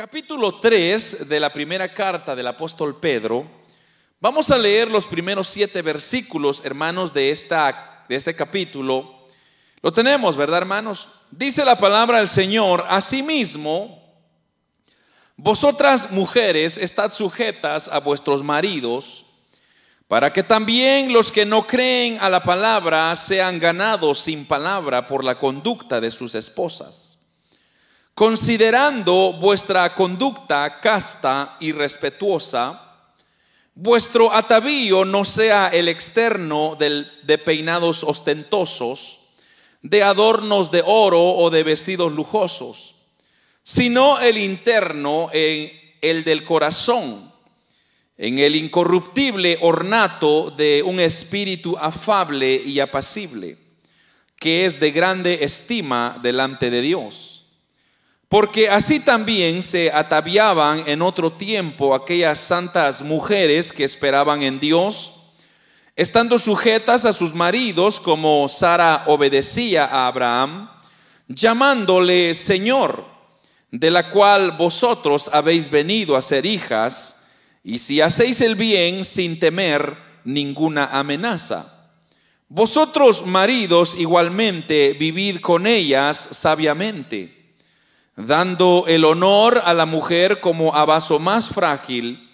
[0.00, 3.46] capítulo 3 de la primera carta del apóstol Pedro,
[4.18, 9.26] vamos a leer los primeros siete versículos, hermanos, de, esta, de este capítulo.
[9.82, 11.08] Lo tenemos, ¿verdad, hermanos?
[11.30, 14.16] Dice la palabra del Señor, asimismo,
[15.36, 19.26] vosotras mujeres estad sujetas a vuestros maridos,
[20.08, 25.24] para que también los que no creen a la palabra sean ganados sin palabra por
[25.24, 27.19] la conducta de sus esposas
[28.14, 32.78] considerando vuestra conducta casta y respetuosa,
[33.74, 39.20] vuestro atavío no sea el externo de peinados ostentosos,
[39.82, 42.96] de adornos de oro o de vestidos lujosos,
[43.62, 45.70] sino el interno, en
[46.02, 47.32] el del corazón,
[48.18, 53.56] en el incorruptible ornato de un espíritu afable y apacible,
[54.36, 57.29] que es de grande estima delante de Dios
[58.30, 65.14] porque así también se ataviaban en otro tiempo aquellas santas mujeres que esperaban en Dios,
[65.96, 70.70] estando sujetas a sus maridos como Sara obedecía a Abraham,
[71.26, 73.04] llamándole Señor,
[73.72, 77.30] de la cual vosotros habéis venido a ser hijas,
[77.64, 81.90] y si hacéis el bien sin temer ninguna amenaza.
[82.48, 87.39] Vosotros maridos igualmente vivid con ellas sabiamente
[88.26, 92.28] dando el honor a la mujer como a vaso más frágil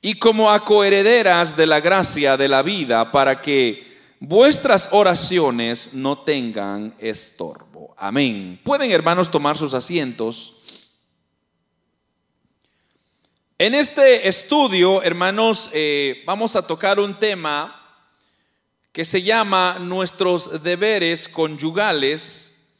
[0.00, 3.86] y como a coherederas de la gracia de la vida, para que
[4.20, 7.94] vuestras oraciones no tengan estorbo.
[7.98, 8.60] Amén.
[8.62, 10.54] Pueden hermanos tomar sus asientos.
[13.58, 17.74] En este estudio, hermanos, eh, vamos a tocar un tema
[18.92, 22.78] que se llama nuestros deberes conyugales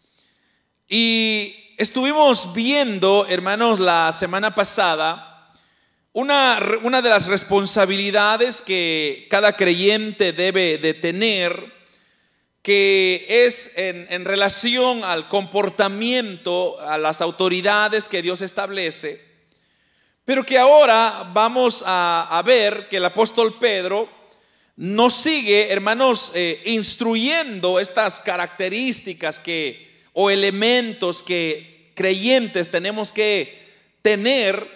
[0.89, 5.49] y estuvimos viendo, hermanos, la semana pasada,
[6.13, 11.79] una, una, de las responsabilidades que cada creyente debe de tener,
[12.63, 19.25] que es en, en relación al comportamiento, a las autoridades que Dios establece,
[20.25, 24.09] pero que ahora vamos a, ver que el apóstol Pedro
[24.75, 29.88] nos sigue, hermanos, eh, instruyendo estas características que
[30.21, 33.57] o elementos que creyentes tenemos que
[34.03, 34.67] tener.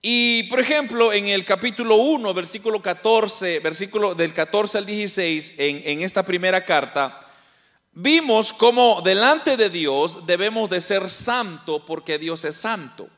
[0.00, 5.82] Y por ejemplo, en el capítulo 1, versículo 14, versículo del 14 al 16, en,
[5.84, 7.20] en esta primera carta,
[7.92, 13.10] vimos cómo delante de Dios debemos de ser santo porque Dios es santo.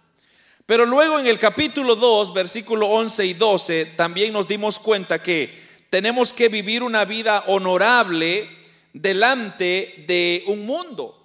[0.66, 5.56] Pero luego en el capítulo 2, versículo 11 y 12, también nos dimos cuenta que
[5.88, 8.48] tenemos que vivir una vida honorable
[8.92, 11.20] delante de un mundo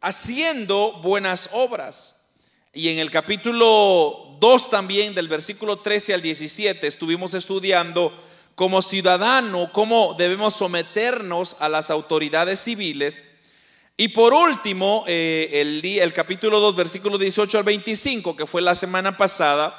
[0.00, 2.26] haciendo buenas obras.
[2.72, 8.12] Y en el capítulo 2 también, del versículo 13 al 17, estuvimos estudiando
[8.54, 13.36] como ciudadano cómo debemos someternos a las autoridades civiles.
[13.96, 18.74] Y por último, eh, el, el capítulo 2, versículo 18 al 25, que fue la
[18.74, 19.74] semana pasada,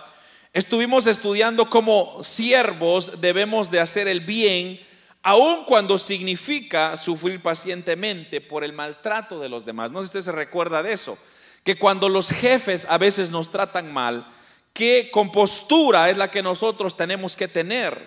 [0.51, 4.79] estuvimos estudiando cómo siervos debemos de hacer el bien
[5.23, 9.91] aun cuando significa sufrir pacientemente por el maltrato de los demás.
[9.91, 11.17] No sé si usted se recuerda de eso,
[11.63, 14.25] que cuando los jefes a veces nos tratan mal,
[14.73, 17.99] qué compostura es la que nosotros tenemos que tener.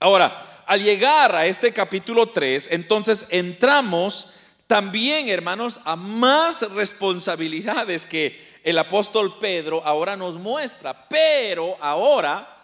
[0.00, 4.34] Ahora, al llegar a este capítulo 3, entonces entramos
[4.66, 12.57] también, hermanos, a más responsabilidades que el apóstol Pedro ahora nos muestra, pero ahora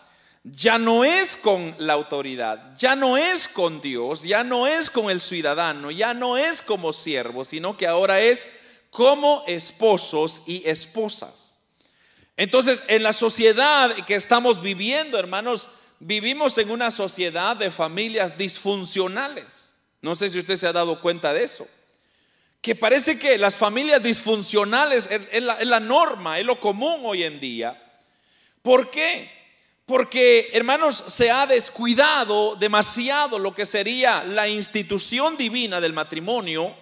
[0.44, 5.10] ya no es con la autoridad, ya no es con Dios, ya no es con
[5.10, 8.46] el ciudadano, ya no es como siervo, sino que ahora es
[8.90, 11.54] como esposos y esposas.
[12.36, 15.68] Entonces, en la sociedad que estamos viviendo, hermanos,
[15.98, 19.74] vivimos en una sociedad de familias disfuncionales.
[20.02, 21.66] No sé si usted se ha dado cuenta de eso.
[22.60, 27.80] Que parece que las familias disfuncionales es, la, norma, es lo común hoy en día.
[28.62, 29.43] ¿Por qué?
[29.86, 36.74] Porque, hermanos, se ha descuidado demasiado lo que sería la institución divina del matrimonio,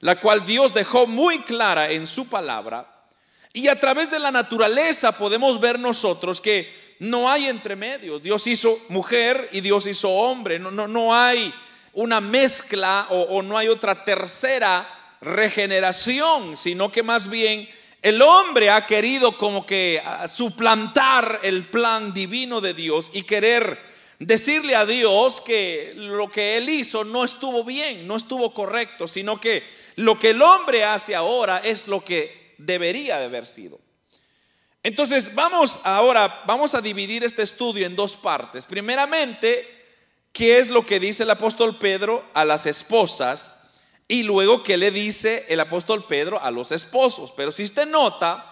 [0.00, 3.06] la cual Dios dejó muy clara en su palabra.
[3.54, 8.18] Y a través de la naturaleza podemos ver nosotros que no hay entremedio.
[8.18, 10.58] Dios hizo mujer y Dios hizo hombre.
[10.58, 11.52] No, no, no hay
[11.94, 14.86] una mezcla o, o no hay otra tercera
[15.22, 17.68] regeneración, sino que más bien
[18.02, 23.78] el hombre ha querido como que ah, suplantar el plan divino de Dios y querer
[24.18, 29.40] decirle a Dios que lo que él hizo no estuvo bien, no estuvo correcto, sino
[29.40, 29.62] que
[29.96, 33.78] lo que el hombre hace ahora es lo que debería de haber sido.
[34.82, 38.64] Entonces, vamos ahora, vamos a dividir este estudio en dos partes.
[38.64, 39.68] Primeramente,
[40.32, 43.59] qué es lo que dice el apóstol Pedro a las esposas
[44.10, 47.32] y luego qué le dice el apóstol Pedro a los esposos.
[47.36, 48.44] Pero si usted nota,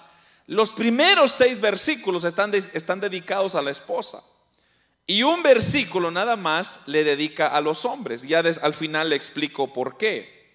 [0.47, 4.23] los primeros seis versículos están, están dedicados a la esposa.
[5.05, 8.23] Y un versículo nada más le dedica a los hombres.
[8.23, 10.49] Ya al final le explico por qué.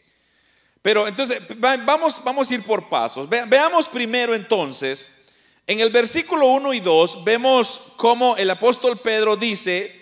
[0.82, 3.28] Pero entonces, vamos, vamos a ir por pasos.
[3.28, 5.24] veamos primero entonces,
[5.68, 10.02] en el versículo 1 y 2, vemos cómo el apóstol Pedro dice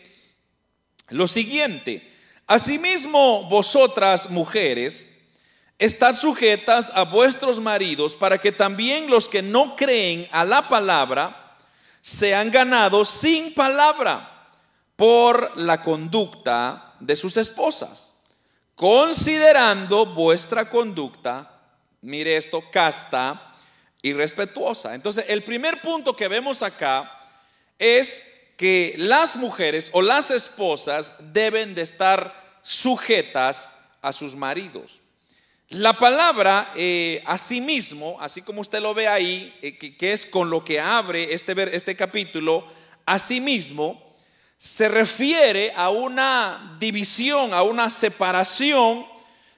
[1.10, 2.11] lo siguiente.
[2.52, 5.20] Asimismo, vosotras mujeres,
[5.80, 11.56] estad sujetas a vuestros maridos para que también los que no creen a la palabra
[12.02, 14.50] sean ganados sin palabra
[14.98, 18.12] por la conducta de sus esposas
[18.82, 21.48] considerando vuestra conducta,
[22.02, 23.56] mire esto, casta
[24.02, 24.96] y respetuosa.
[24.96, 27.18] Entonces, el primer punto que vemos acá
[27.78, 32.32] es que las mujeres o las esposas deben de estar
[32.62, 35.02] sujetas a sus maridos.
[35.70, 40.64] La palabra eh, asimismo, así como usted lo ve ahí, eh, que, es con lo
[40.64, 42.64] que abre este, este capítulo,
[43.08, 44.00] asimismo,
[44.60, 49.04] se refiere a una división, a una separación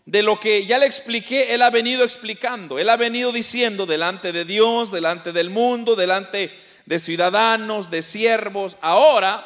[0.06, 4.32] de lo que ya le expliqué, él ha venido explicando, él ha venido diciendo delante
[4.32, 8.78] de Dios, delante del mundo, delante de ciudadanos, de siervos.
[8.82, 9.46] Ahora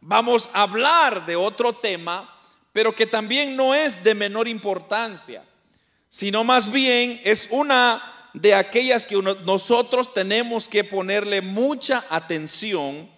[0.00, 2.28] vamos a hablar de otro tema,
[2.72, 5.44] pero que también no es de menor importancia,
[6.08, 8.02] sino más bien es una
[8.34, 13.10] de aquellas que nosotros tenemos que ponerle mucha atención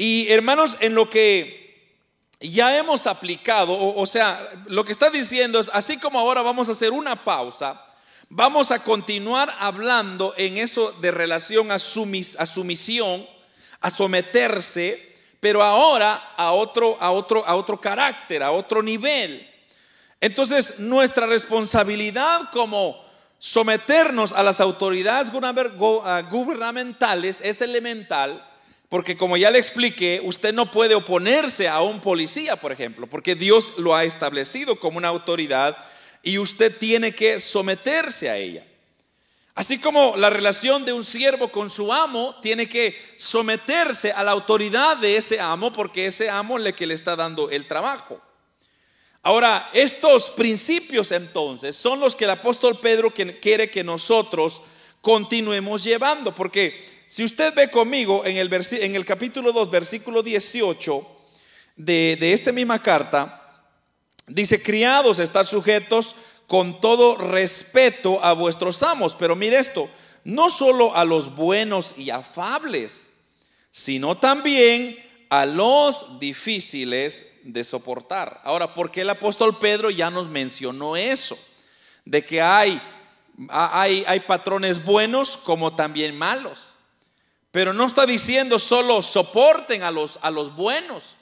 [0.00, 1.60] y hermanos, en lo que
[2.40, 6.72] ya hemos aplicado, o, sea, lo que está diciendo es, así como ahora vamos a
[6.72, 7.84] hacer una pausa,
[8.30, 13.26] vamos a continuar hablando en eso de relación a, a sumisión,
[13.80, 15.10] a someterse,
[15.40, 19.46] pero ahora a otro, a, otro, a otro carácter, a otro nivel.
[20.20, 22.96] Entonces, nuestra responsabilidad como
[23.38, 28.46] someternos a las autoridades gubernamentales es elemental
[28.90, 33.36] porque como ya le expliqué, usted no puede oponerse a un policía, por ejemplo, porque
[33.36, 35.76] Dios lo ha establecido como una autoridad
[36.22, 38.66] y usted tiene que someterse a ella.
[39.54, 44.30] Así como la relación de un siervo con su amo tiene que someterse a la
[44.30, 48.20] autoridad de ese amo porque ese amo es el que le está dando el trabajo.
[49.22, 54.62] Ahora, estos principios entonces son los que el apóstol Pedro quiere que nosotros
[55.02, 56.74] continuemos llevando, porque
[57.06, 61.06] si usted ve conmigo en el, en el capítulo 2, versículo 18
[61.76, 63.39] de, de esta misma carta,
[64.30, 66.16] dice, criados, estar sujetos
[66.46, 69.14] con todo respeto a vuestros amos.
[69.14, 69.88] Pero mire esto,
[70.24, 73.26] no solo a los buenos y afables,
[73.70, 74.98] sino también
[75.28, 78.40] a los difíciles de soportar.
[78.44, 81.38] Ahora, ¿por qué el apóstol Pedro ya nos mencionó eso?
[82.04, 82.80] De que hay,
[83.48, 86.74] hay, hay patrones buenos como también malos.
[87.52, 91.16] Pero no está diciendo solo soporten a los, a los buenos,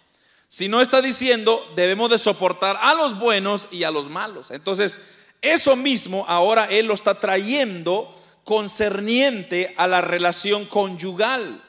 [0.49, 4.51] sino está diciendo debemos de soportar a los buenos y a los malos.
[4.51, 5.01] Entonces,
[5.43, 8.15] eso mismo ahora Él lo está trayendo
[8.45, 11.63] concerniente a la relación conyugal.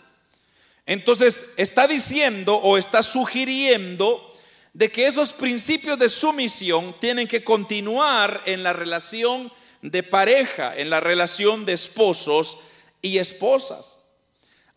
[0.86, 4.26] Entonces, está diciendo o está sugiriendo
[4.74, 9.52] de que esos principios de sumisión tienen que continuar en la relación
[9.82, 12.60] de pareja, en la relación de esposos
[13.02, 14.00] y esposas.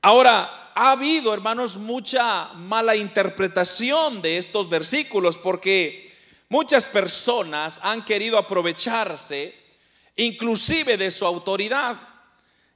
[0.00, 6.11] Ahora, ha habido, hermanos, mucha mala interpretación de estos versículos porque
[6.49, 9.55] muchas personas han querido aprovecharse
[10.17, 11.97] inclusive de su autoridad.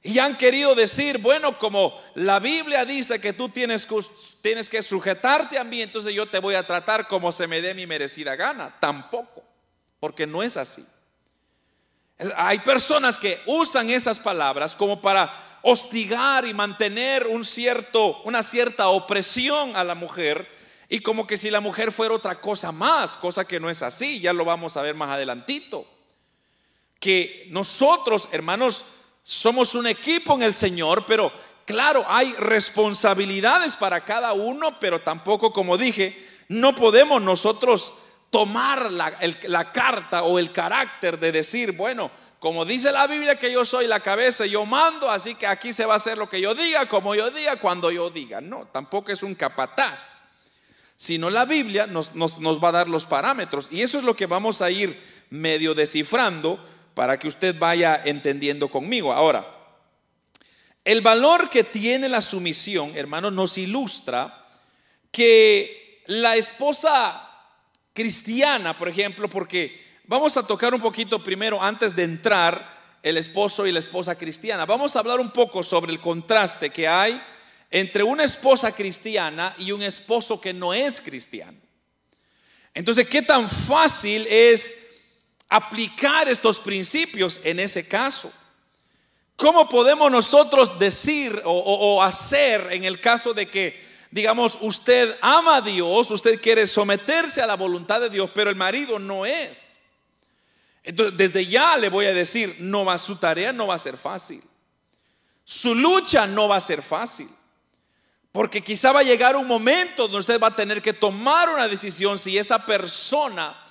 [0.03, 3.99] Y han querido decir, bueno, como la Biblia dice que tú tienes que,
[4.41, 7.73] tienes que sujetarte a mí, entonces yo te voy a tratar como se me dé
[7.73, 8.79] mi merecida gana.
[8.79, 9.43] Tampoco,
[9.99, 10.85] porque no es así.
[12.37, 19.83] Hay personas que usan esas palabras como para hostigar y mantener una cierta opresión a
[19.83, 20.49] la mujer
[20.87, 24.21] y como que si la mujer fuera otra cosa más, cosa que no es así,
[24.21, 25.85] ya lo vamos a ver más adelantito.
[27.01, 28.85] Que nosotros, hermanos,
[29.23, 31.29] somos un equipo en el Señor, pero
[31.65, 37.95] claro, hay responsabilidades para cada uno, pero tampoco, como dije, no podemos nosotros
[38.29, 42.09] tomar la carta o el carácter de decir, bueno,
[42.47, 45.85] como dice la Biblia que yo soy la cabeza, yo mando, así que aquí se
[45.85, 48.39] va a hacer lo que yo diga, como yo diga, cuando yo diga.
[48.39, 50.21] No, tampoco es un capataz,
[50.95, 53.67] sino la Biblia nos, nos, va a dar los parámetros.
[53.69, 54.97] Y eso es lo que vamos a ir
[55.29, 56.57] medio descifrando
[56.93, 59.11] para que usted vaya entendiendo conmigo.
[59.11, 59.45] Ahora,
[60.85, 64.47] el valor que tiene la sumisión, hermano, nos ilustra
[65.11, 67.29] que la esposa
[67.91, 73.67] cristiana, por ejemplo, porque vamos a tocar un poquito primero antes de entrar el esposo
[73.67, 74.65] y la esposa cristiana.
[74.65, 77.21] Vamos a hablar un poco sobre el contraste que hay
[77.69, 81.57] entre una esposa cristiana y un esposo que no es cristiano.
[82.73, 84.87] Entonces, ¿qué tan fácil es
[85.49, 88.31] aplicar estos principios en ese caso?
[89.35, 95.61] ¿Cómo podemos nosotros decir o, hacer en el caso de que digamos, usted ama a
[95.61, 99.76] Dios, usted quiere someterse a la voluntad de Dios, pero el marido no es.
[100.87, 103.97] Entonces, desde ya le voy a decir, no va, su tarea no va a ser
[103.97, 104.41] fácil.
[105.43, 107.29] Su lucha no va a ser fácil.
[108.31, 111.67] Porque quizá va a llegar un momento donde usted va a tener que tomar una
[111.67, 113.61] decisión si esa persona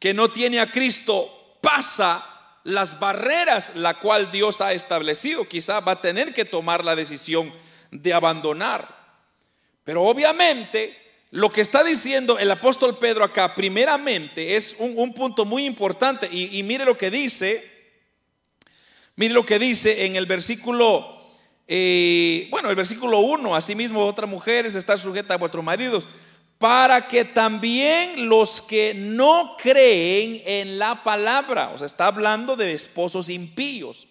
[0.00, 2.26] que no tiene a Cristo pasa
[2.64, 5.46] las barreras la cual Dios ha establecido.
[5.46, 7.52] Quizá va a tener que tomar la decisión
[7.92, 8.84] de abandonar.
[9.84, 11.03] Pero obviamente
[11.34, 16.28] lo que está diciendo el apóstol Pedro acá, primeramente, es un, punto muy importante.
[16.30, 17.60] Y, mire lo que dice,
[19.16, 21.04] mire lo que dice en el versículo,
[21.66, 26.06] eh, bueno, el versículo 1, asimismo otras mujeres están sujetas a vuestros maridos,
[26.58, 32.74] para que también los que no creen en la palabra, o sea, está hablando de
[32.74, 34.06] esposos impíos,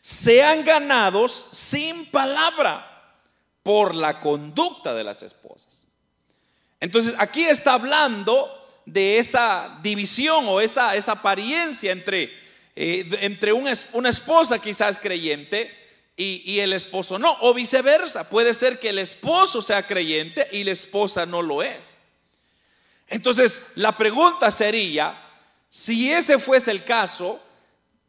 [0.00, 3.20] sean ganados sin palabra
[3.62, 5.83] por la conducta de las esposas.
[6.84, 8.46] Entonces aquí está hablando
[8.84, 12.24] de esa división o esa, esa apariencia entre,
[12.76, 15.74] eh, entre una, esposa quizás creyente
[16.16, 18.28] y, y, el esposo no, o viceversa.
[18.28, 21.98] Puede ser que el esposo sea creyente y la esposa no lo es.
[23.08, 25.14] Entonces la pregunta sería,
[25.70, 27.40] si ese fuese el caso,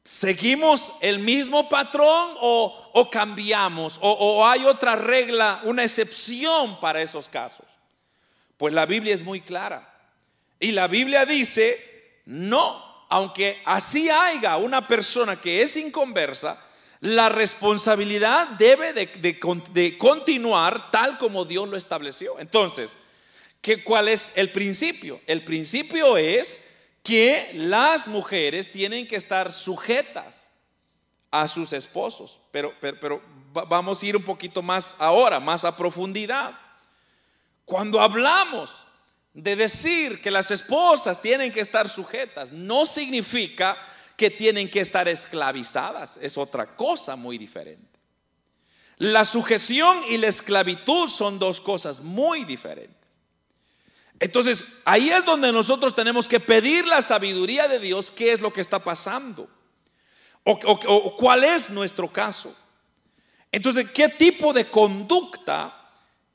[0.05, 3.97] ¿Seguimos el mismo patrón o, cambiamos?
[4.01, 7.65] O, hay otra regla, una excepción para esos casos?
[8.57, 9.91] Pues la Biblia es muy clara.
[10.59, 16.61] Y la Biblia dice, no, aunque así haya una persona que es inconversa,
[17.01, 19.05] la responsabilidad debe de,
[19.73, 22.39] de, continuar tal como Dios lo estableció.
[22.39, 22.97] Entonces,
[23.61, 25.21] ¿qué, ¿cuál es el principio?
[25.27, 26.61] El principio es
[27.03, 30.53] que las mujeres tienen que estar sujetas
[31.29, 32.41] a sus esposos.
[32.51, 33.21] Pero, pero,
[33.51, 36.57] vamos a ir un poquito más ahora, más a profundidad.
[37.65, 38.85] Cuando hablamos
[39.33, 43.75] de decir que las esposas tienen que estar sujetas, no significa
[44.15, 47.99] que tienen que estar esclavizadas, es otra cosa muy diferente.
[48.97, 52.95] La sujeción y la esclavitud son dos cosas muy diferentes.
[54.19, 58.53] Entonces, ahí es donde nosotros tenemos que pedir la sabiduría de Dios, qué es lo
[58.53, 59.49] que está pasando,
[60.43, 62.55] o, cuál es nuestro caso.
[63.51, 65.84] Entonces, ¿qué tipo de conducta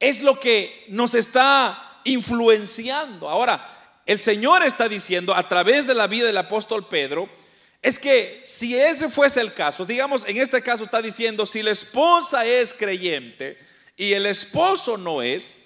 [0.01, 3.29] es lo que nos está influenciando?
[3.29, 3.65] Ahora,
[4.07, 7.29] el Señor está diciendo a través de la vida del apóstol Pedro,
[7.83, 11.71] es que si ese fuese el caso, digamos, en este caso está diciendo, si la
[11.71, 13.59] esposa es creyente
[13.97, 15.59] y el esposo no es,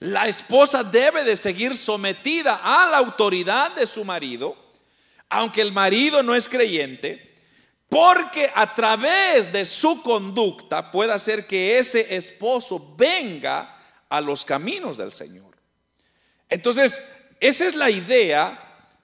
[0.00, 4.56] la esposa debe de seguir sometida a la autoridad de su marido,
[5.28, 7.32] aunque el marido no es creyente,
[7.88, 13.78] porque a través de su conducta puede hacer que ese esposo venga
[14.12, 15.56] a los caminos del Señor.
[16.50, 18.58] Entonces, esa es la idea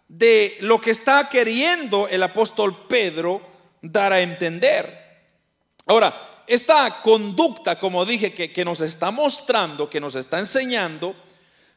[0.07, 3.41] de lo que está queriendo el apóstol Pedro
[3.81, 5.25] dar a entender.
[5.87, 6.15] Ahora,
[6.47, 11.17] esta conducta, como dije, que, nos está mostrando, que nos está enseñando,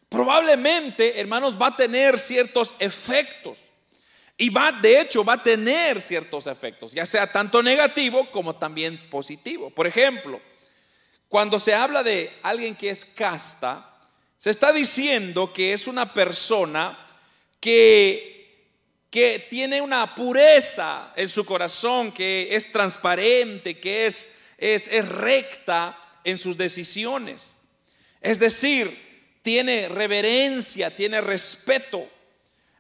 [0.10, 3.60] probablemente, hermanos, va a tener ciertos efectos.
[4.36, 8.98] Y va, de hecho, va a tener ciertos efectos, ya sea tanto negativo como también
[9.10, 9.70] positivo.
[9.70, 10.42] Por ejemplo,
[11.32, 13.90] cuando se habla de alguien que es casta,
[14.38, 17.08] se está diciendo que es una persona
[17.62, 18.68] que,
[19.10, 26.38] que tiene una pureza en su corazón, que es transparente, que es es, recta en
[26.38, 27.54] sus decisiones.
[28.20, 32.06] Es decir, tiene reverencia, tiene respeto.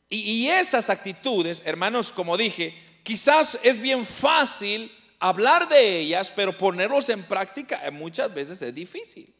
[0.09, 6.57] Y, y, esas actitudes, hermanos, como dije, quizás es bien fácil hablar de ellas, pero
[6.57, 9.33] ponerlos en práctica muchas veces es difícil.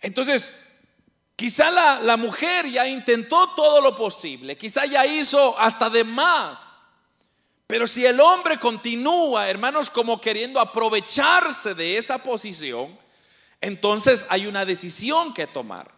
[0.00, 0.72] Entonces,
[1.36, 6.74] quizá la, la mujer ya intentó todo lo posible, quizá ya hizo hasta de más
[7.66, 12.96] pero si el hombre continúa, hermanos, como queriendo aprovecharse de esa posición,
[13.60, 15.90] entonces hay una decisión que tomar.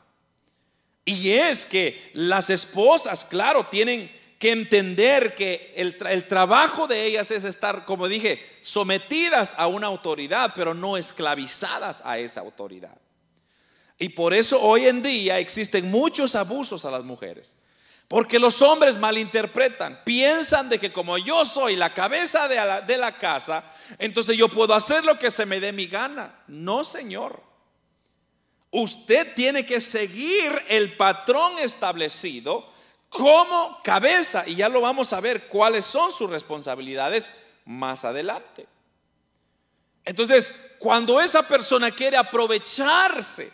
[1.05, 7.45] Y es que las esposas, claro, tienen que entender que el, trabajo de ellas es
[7.45, 12.97] estar, como dije, sometidas a una autoridad, pero no esclavizadas a esa autoridad.
[13.99, 17.57] Y por eso hoy en día existen muchos abusos a las mujeres.
[18.09, 23.65] Porque los hombres malinterpretan, piensan de que como yo soy la cabeza de la casa,
[23.99, 26.43] entonces yo puedo hacer lo que se me dé mi gana.
[26.47, 27.43] No, Señor.
[28.71, 32.76] Usted tiene que seguir el patrón establecido
[33.09, 37.33] como cabeza y ya lo vamos a ver cuáles son sus responsabilidades
[37.65, 38.67] más adelante.
[40.05, 43.51] Entonces, cuando esa persona quiere aprovecharse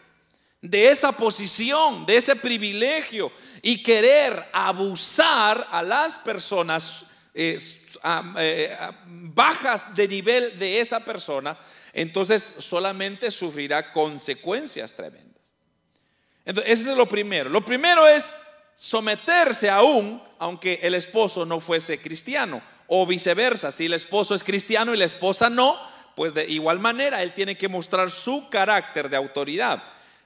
[0.61, 3.33] de esa posición, de ese privilegio
[3.63, 7.59] y querer abusar a las personas eh,
[8.39, 11.59] eh, bajas de nivel de esa persona,
[11.95, 15.33] entonces solamente sufrirá consecuencias tremendas.
[16.45, 17.49] Entonces, ese es lo primero.
[17.49, 18.35] Lo primero es
[18.83, 24.93] someterse aún, aunque el esposo no fuese cristiano, o viceversa, si el esposo es cristiano
[24.93, 25.79] y la esposa no,
[26.17, 29.81] pues de igual manera él tiene que mostrar su carácter de autoridad.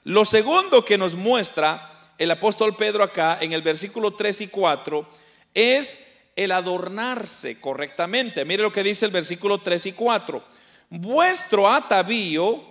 [0.04, 1.86] Lo segundo que nos muestra
[2.16, 5.06] el apóstol Pedro acá en el versículo 3 y 4
[5.52, 8.46] es el adornarse correctamente.
[8.46, 10.42] Mire lo que dice el versículo 3 y 4.
[10.88, 12.64] Vuestro atavío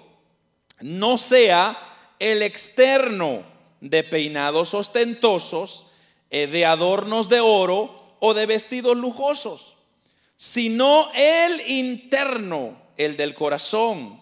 [0.82, 1.78] no sea
[2.18, 3.55] el externo
[3.90, 5.92] de peinados ostentosos,
[6.32, 9.78] eh, de adornos de oro o de vestidos lujosos,
[10.36, 14.20] sino el interno, el del corazón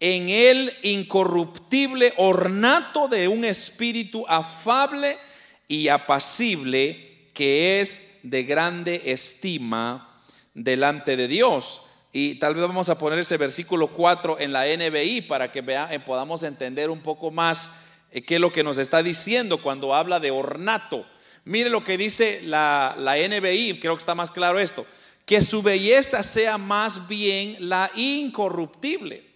[0.00, 5.18] en el incorruptible ornato de un espíritu afable
[5.66, 10.22] y apacible que es de grande estima
[10.54, 11.82] delante de Dios.
[12.12, 15.88] Y tal vez vamos a poner ese versículo 4 en la NBI para que vea,
[15.92, 19.94] eh, podamos entender un poco más eh, qué es lo que nos está diciendo cuando
[19.94, 21.06] habla de ornato.
[21.44, 24.86] Mire lo que dice la, la NBI, creo que está más claro esto,
[25.24, 29.28] que su belleza sea más bien la incorruptible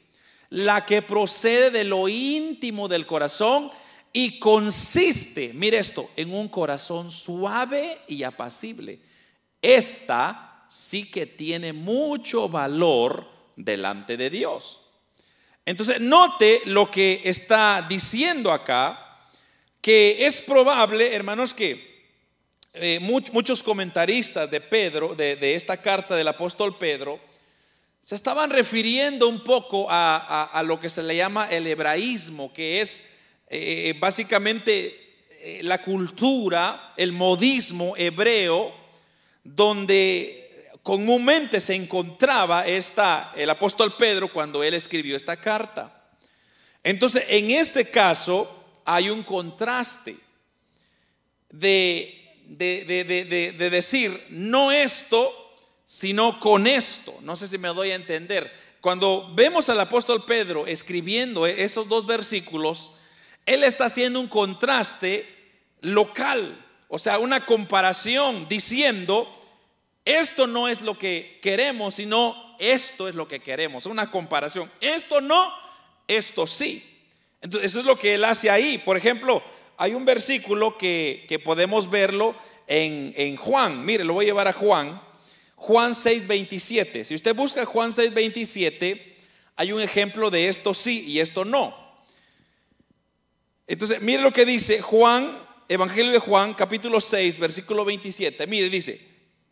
[0.52, 3.70] la que procede de lo íntimo del corazón
[4.12, 9.00] y consiste, mire esto, en un corazón suave y apacible.
[9.62, 14.81] Esta sí que tiene mucho valor delante de Dios.
[15.64, 18.98] Entonces, note lo que está diciendo acá,
[19.80, 21.92] que es probable, hermanos, que
[22.74, 27.20] eh, muchos comentaristas de Pedro, de esta carta del apóstol Pedro,
[28.02, 33.10] se estaban refiriendo un poco a, lo que se le llama el hebraísmo, que es
[33.46, 38.74] eh, básicamente eh, la cultura, el modismo hebreo,
[39.44, 40.41] donde
[40.82, 46.04] comúnmente se encontraba esta, el apóstol Pedro cuando él escribió esta carta.
[46.82, 50.16] Entonces, en este caso hay un contraste
[51.50, 55.38] de, de decir, no esto
[55.92, 57.14] sino con esto.
[57.20, 58.50] No sé si me doy a entender.
[58.80, 62.92] Cuando vemos al apóstol Pedro escribiendo esos dos versículos,
[63.44, 65.28] él está haciendo un contraste
[65.82, 69.28] local, o sea, una comparación diciendo,
[70.04, 73.86] esto no es lo que queremos, sino esto es lo que queremos.
[73.86, 74.70] Una comparación.
[74.80, 75.52] Esto no,
[76.08, 76.84] esto sí.
[77.40, 78.78] Entonces, eso es lo que él hace ahí.
[78.78, 79.42] Por ejemplo,
[79.76, 82.34] hay un versículo que, podemos verlo
[82.66, 83.84] en, en Juan.
[83.84, 85.00] Mire, lo voy a llevar a Juan
[85.62, 87.04] Juan 6:27.
[87.04, 89.00] Si usted busca Juan 6:27,
[89.54, 91.72] hay un ejemplo de esto sí y esto no.
[93.68, 95.38] Entonces, mire lo que dice Juan,
[95.68, 98.44] Evangelio de Juan, capítulo 6, versículo 27.
[98.48, 99.00] Mire, dice,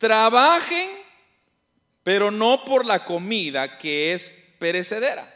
[0.01, 0.89] trabajen,
[2.01, 5.31] pero no por la comida que es perecedera.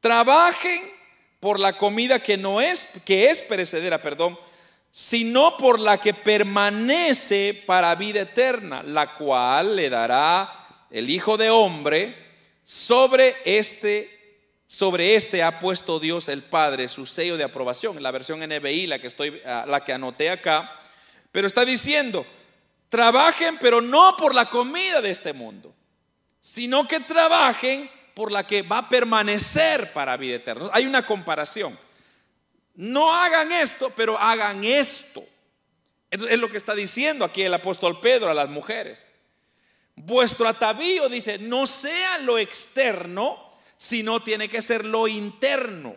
[0.00, 0.82] Trabajen
[1.38, 4.36] por la comida que no es, que es perecedera, perdón,
[4.90, 10.52] sino por la que permanece para vida eterna, la cual le dará
[10.90, 12.16] el Hijo de Hombre.
[12.64, 18.02] Sobre este, sobre este ha puesto Dios el Padre su sello de aprobación.
[18.02, 20.76] La versión NBI, la que estoy, la que anoté acá,
[21.30, 22.26] pero está diciendo:
[22.90, 25.74] trabajen, pero no por la comida de este mundo,
[26.40, 30.68] sino que trabajen por la que va a permanecer para vida eterna.
[30.74, 31.78] Hay una comparación.
[32.74, 35.24] No hagan esto, pero hagan esto.
[36.10, 39.12] Es lo que está diciendo aquí el apóstol Pedro a las mujeres.
[39.94, 45.94] Vuestro atavío dice, no sea lo externo, sino tiene que ser lo interno.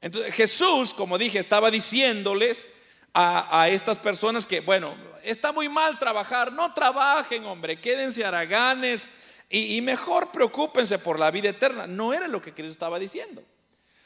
[0.00, 2.74] Entonces Jesús, como dije, estaba diciéndoles
[3.14, 4.94] a, estas personas que, bueno,
[5.24, 9.10] está muy mal trabajar, no trabajen, hombre, quédense haraganes
[9.48, 11.86] y, mejor preocúpense por la vida eterna.
[11.86, 13.42] No era lo que Cristo estaba diciendo.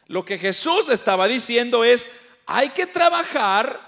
[0.06, 2.10] Lo que Jesús estaba diciendo es,
[2.46, 3.80] hay que trabajar,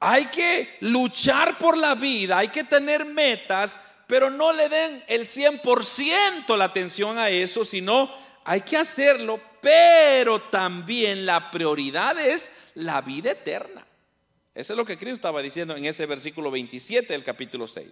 [0.00, 5.22] hay que luchar por la vida, hay que tener metas, pero no le den el
[5.22, 8.10] 100% la atención a eso, sino
[8.44, 13.85] hay que hacerlo, pero también la prioridad es la vida eterna.
[14.56, 17.86] Eso es lo que Cristo estaba diciendo en ese versículo 27 del capítulo 6.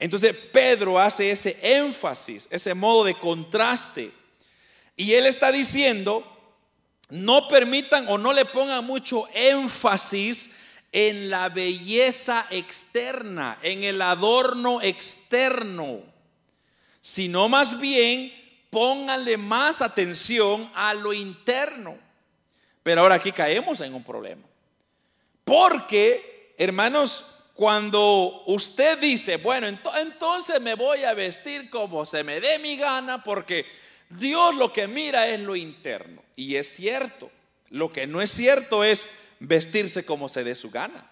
[0.00, 4.10] Entonces Pedro hace ese énfasis, ese modo de contraste.
[4.96, 6.26] Y él está diciendo,
[7.10, 10.56] no permitan o no le pongan mucho énfasis
[10.90, 16.02] en la belleza externa, en el adorno externo,
[17.00, 18.32] sino más bien
[18.70, 21.96] pónganle más atención a lo interno.
[22.82, 24.42] Pero ahora aquí caemos en un problema.
[25.44, 32.58] Porque, hermanos, cuando usted dice, bueno, entonces me voy a vestir como se me dé
[32.58, 33.64] mi gana, porque
[34.10, 36.22] Dios lo que mira es lo interno.
[36.34, 37.30] Y es cierto.
[37.70, 39.06] Lo que no es cierto es
[39.38, 41.10] vestirse como se dé su gana.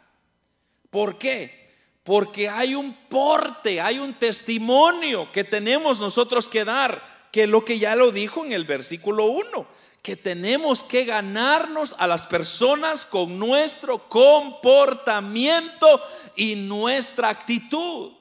[0.91, 1.71] ¿Por qué?
[2.03, 7.65] Porque hay un porte, hay un testimonio que tenemos nosotros que dar, que es lo
[7.65, 13.07] que ya lo dijo en el versículo 1 que tenemos que ganarnos a las personas
[13.07, 16.03] con nuestro comportamiento
[16.35, 18.13] y nuestra actitud.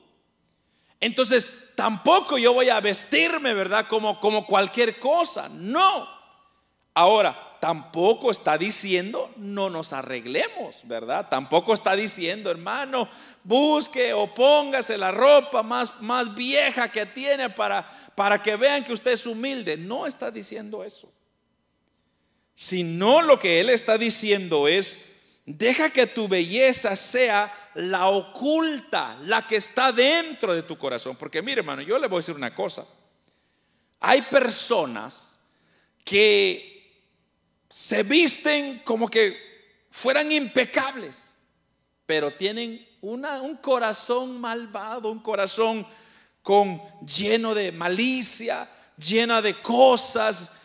[0.99, 3.87] Entonces, tampoco yo voy a vestirme, ¿verdad?
[3.87, 5.49] Como, como cualquier cosa.
[5.49, 6.07] No.
[6.93, 11.29] Ahora, tampoco está diciendo no nos arreglemos, ¿verdad?
[11.29, 13.09] Tampoco está diciendo, hermano,
[13.43, 18.93] busque o póngase la ropa más, más vieja que tiene para, para que vean que
[18.93, 19.77] usted es humilde.
[19.77, 21.11] No está diciendo eso
[22.55, 25.11] sino lo que él está diciendo es,
[25.45, 31.15] deja que tu belleza sea la oculta, la que está dentro de tu corazón.
[31.15, 32.85] Porque mire, hermano, yo le voy a decir una cosa.
[33.99, 35.39] Hay personas
[36.03, 36.71] que
[37.69, 39.51] se visten como que
[39.91, 41.35] fueran impecables,
[42.05, 45.85] pero tienen un corazón malvado, un corazón
[46.41, 50.60] con lleno de malicia, llena de cosas,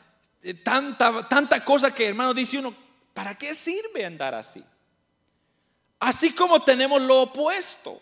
[0.54, 2.74] tanta, tanta cosa que hermano dice uno,
[3.12, 4.62] ¿para qué sirve andar así?
[5.98, 8.00] Así como tenemos lo opuesto.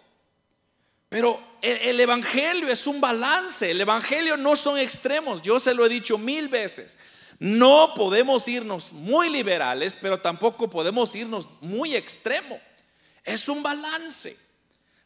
[1.08, 3.70] Pero el, el, Evangelio es un balance.
[3.70, 5.42] El Evangelio no son extremos.
[5.42, 6.96] Yo se lo he dicho mil veces.
[7.38, 12.60] No podemos irnos muy liberales, pero tampoco podemos irnos muy extremo.
[13.24, 14.43] Es un balance.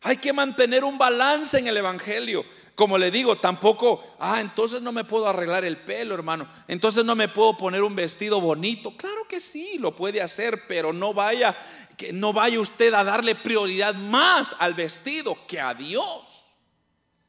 [0.03, 2.45] Hay que mantener un balance en el Evangelio.
[2.75, 6.49] Como le digo, tampoco, ah, entonces no me puedo arreglar el pelo, hermano.
[6.69, 8.97] Entonces no me puedo poner un vestido bonito.
[8.97, 11.57] Claro que sí, lo puede hacer, pero no vaya,
[11.97, 16.45] que no vaya usted a darle prioridad más al vestido que a Dios,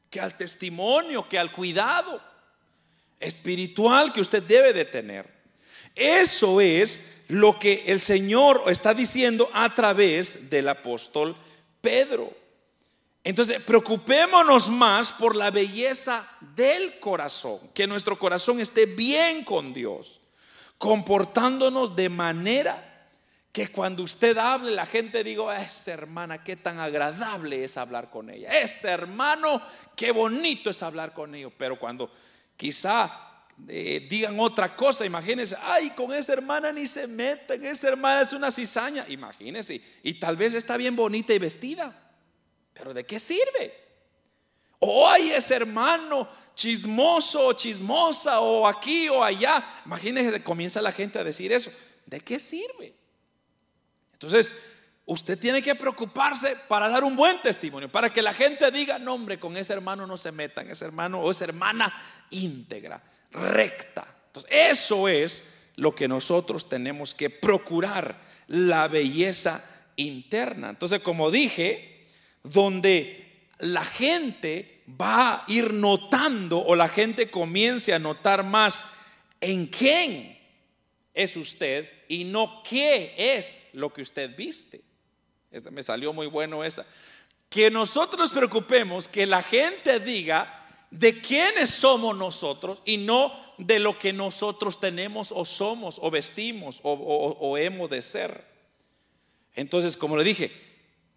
[0.08, 2.30] que al testimonio, que al cuidado
[3.20, 5.28] espiritual que usted debe de tener.
[5.94, 11.36] Eso es lo que el Señor está diciendo a través del apóstol
[11.80, 12.39] Pedro.
[13.22, 20.20] Entonces, preocupémonos más por la belleza del corazón, que nuestro corazón esté bien con Dios,
[20.78, 22.86] comportándonos de manera
[23.52, 28.30] que cuando usted hable, la gente diga, esa hermana, qué tan agradable es hablar con
[28.30, 28.58] ella.
[28.60, 29.60] Ese hermano,
[29.96, 31.52] qué bonito es hablar con ellos.
[31.58, 32.10] Pero cuando
[32.56, 33.10] quizá
[33.68, 38.32] eh, digan otra cosa, imagínense, ay, con esa hermana ni se meten, esa hermana es
[38.32, 39.04] una cizaña.
[39.08, 42.09] Imagínense, y tal vez está bien bonita y vestida.
[42.72, 43.74] Pero ¿de qué sirve?
[44.80, 49.62] O hay ese hermano chismoso o chismosa o aquí o allá.
[49.84, 51.70] Imagínese, comienza la gente a decir eso.
[52.06, 52.94] ¿De qué sirve?
[54.12, 54.54] Entonces,
[55.06, 59.14] usted tiene que preocuparse para dar un buen testimonio, para que la gente diga, no
[59.14, 61.92] hombre, con ese hermano no se metan, ese hermano o esa hermana
[62.30, 63.02] íntegra,
[63.32, 64.06] recta.
[64.26, 65.44] Entonces, eso es
[65.76, 69.64] lo que nosotros tenemos que procurar, la belleza
[69.96, 70.70] interna.
[70.70, 71.89] Entonces, como dije,
[72.42, 78.84] donde la gente va a ir notando o la gente comience a notar más
[79.40, 80.38] en quién
[81.14, 84.80] es usted y no qué es lo que usted viste.
[85.70, 86.86] Me salió muy bueno esa.
[87.48, 90.56] Que nosotros nos preocupemos que la gente diga
[90.90, 96.80] de quiénes somos nosotros y no de lo que nosotros tenemos o somos o vestimos
[96.82, 98.44] o hemos de ser.
[99.54, 100.69] Entonces, como le dije,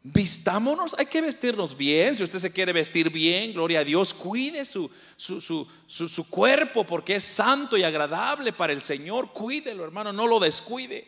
[0.05, 2.13] Vistámonos, hay que vestirnos bien.
[2.13, 7.23] Si usted se quiere vestir bien, gloria a Dios, cuide su, su, cuerpo porque es
[7.23, 9.31] santo y agradable para el Señor.
[9.31, 11.07] Cuídelo, hermano, no lo descuide.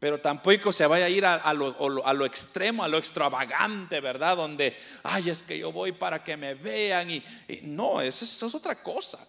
[0.00, 4.36] Pero tampoco se vaya a ir a, lo, extremo, a lo extravagante, ¿verdad?
[4.36, 7.08] Donde, ay, es que yo voy para que me vean.
[7.08, 7.22] Y,
[7.62, 9.24] no, eso es otra cosa.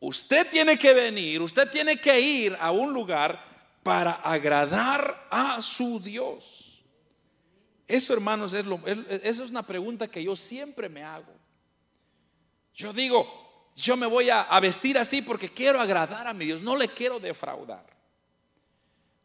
[0.00, 3.38] Usted tiene que venir, usted tiene que ir a un lugar
[3.82, 6.69] para agradar a su Dios.
[7.90, 11.32] Eso, hermanos, es lo, eso es una pregunta que yo siempre me hago.
[12.72, 16.62] Yo digo, yo me voy a, a vestir así porque quiero agradar a mi Dios,
[16.62, 17.84] no le quiero defraudar.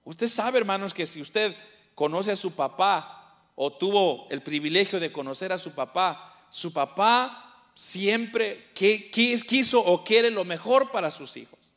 [0.04, 1.56] Usted sabe, hermanos, que si usted
[1.94, 7.70] conoce a su papá o tuvo el privilegio de conocer a su papá, su papá
[7.76, 11.72] siempre quiso o quiere lo mejor para sus hijos.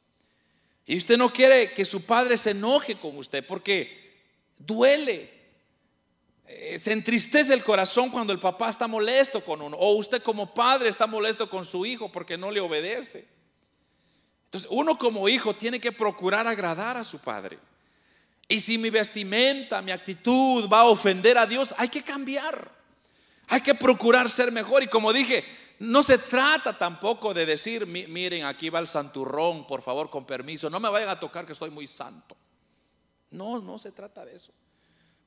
[0.86, 4.16] Y usted no quiere que su padre se enoje con usted porque
[4.58, 5.37] duele.
[6.50, 9.76] Eh, se entristece el corazón cuando el papá está molesto con uno.
[9.76, 13.28] O usted como padre está molesto con su hijo porque no le obedece.
[14.46, 17.58] Entonces uno como hijo tiene que procurar agradar a su padre.
[18.48, 22.72] Y si mi vestimenta, mi actitud va a ofender a Dios, hay que cambiar.
[23.48, 24.82] Hay que procurar ser mejor.
[24.82, 25.44] Y como dije,
[25.80, 30.70] no se trata tampoco de decir, miren, aquí va el santurrón, por favor, con permiso,
[30.70, 32.34] no me vayan a tocar que estoy muy santo.
[33.30, 34.52] No, no se trata de eso.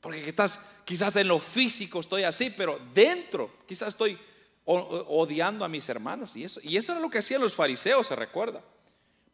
[0.02, 4.18] Porque quizás, quizás en lo físico estoy así, pero dentro quizás estoy
[4.66, 6.36] odiando a mis hermanos.
[6.36, 8.62] Y eso, y eso era lo que hacían los fariseos, se recuerda.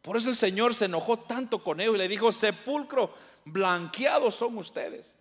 [0.02, 3.12] Por eso el Señor se enojó tanto con ellos y le dijo, sepulcro
[3.46, 5.16] blanqueados son ustedes.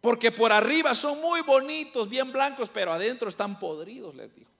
[0.00, 4.50] Porque por arriba son muy bonitos, bien blancos, pero adentro están podridos, les dijo.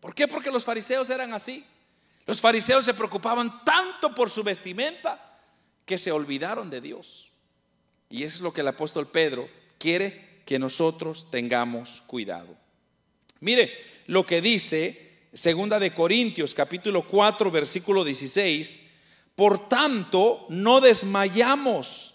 [0.00, 0.28] ¿Por qué?
[0.28, 1.64] Porque los fariseos eran así.
[2.26, 5.38] Los fariseos se preocupaban tanto por su vestimenta
[5.86, 7.29] que se olvidaron de Dios.
[8.10, 12.56] Y eso es lo que el apóstol Pedro quiere que nosotros tengamos cuidado.
[13.38, 13.72] Mire
[14.08, 18.90] lo que dice Segunda de Corintios capítulo 4 versículo 16.
[19.36, 22.14] Por tanto, no desmayamos.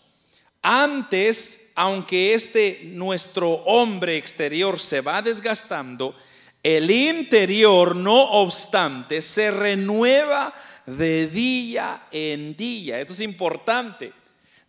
[0.61, 6.13] Antes, aunque este nuestro hombre exterior se va desgastando,
[6.61, 10.53] el interior, no obstante, se renueva
[10.85, 12.99] de día en día.
[12.99, 14.11] Esto es importante.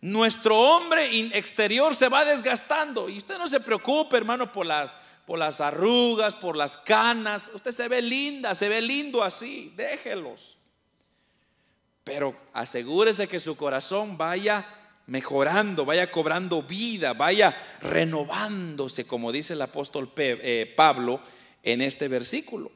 [0.01, 1.05] Nuestro hombre
[1.37, 3.09] exterior se va desgastando.
[3.09, 7.51] Y usted no se preocupe, hermano, por las, por las arrugas, por las canas.
[7.53, 9.73] Usted se ve linda, se ve lindo así.
[9.75, 10.57] Déjelos.
[12.03, 14.65] Pero asegúrese que su corazón vaya
[15.07, 21.19] mejorando, vaya cobrando vida, vaya renovándose, como dice el apóstol eh, Pablo
[21.63, 22.71] en este versículo.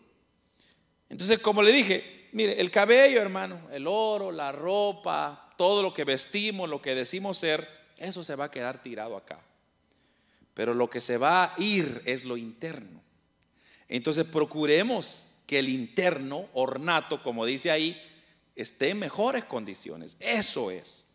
[1.10, 6.06] Entonces, como le dije, mire, el cabello, hermano, el oro, la ropa, todo lo que
[6.06, 9.40] vestimos, lo que decimos ser, eso se va a quedar tirado acá.
[10.56, 13.00] Pero lo que se va a ir es lo interno.
[13.88, 17.96] Entonces, procuremos que el interno, ornato, como dice ahí,
[18.56, 20.18] esté en mejores condiciones.
[20.20, 21.10] Eso es.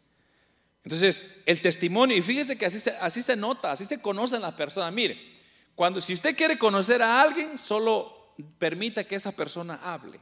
[0.84, 4.54] Entonces, el testimonio, y fíjese que así se, así se nota, así se conocen las
[4.54, 4.92] personas.
[4.92, 5.20] Mire,
[5.74, 10.20] cuando, si usted quiere conocer a alguien, solo permita que esa persona hable.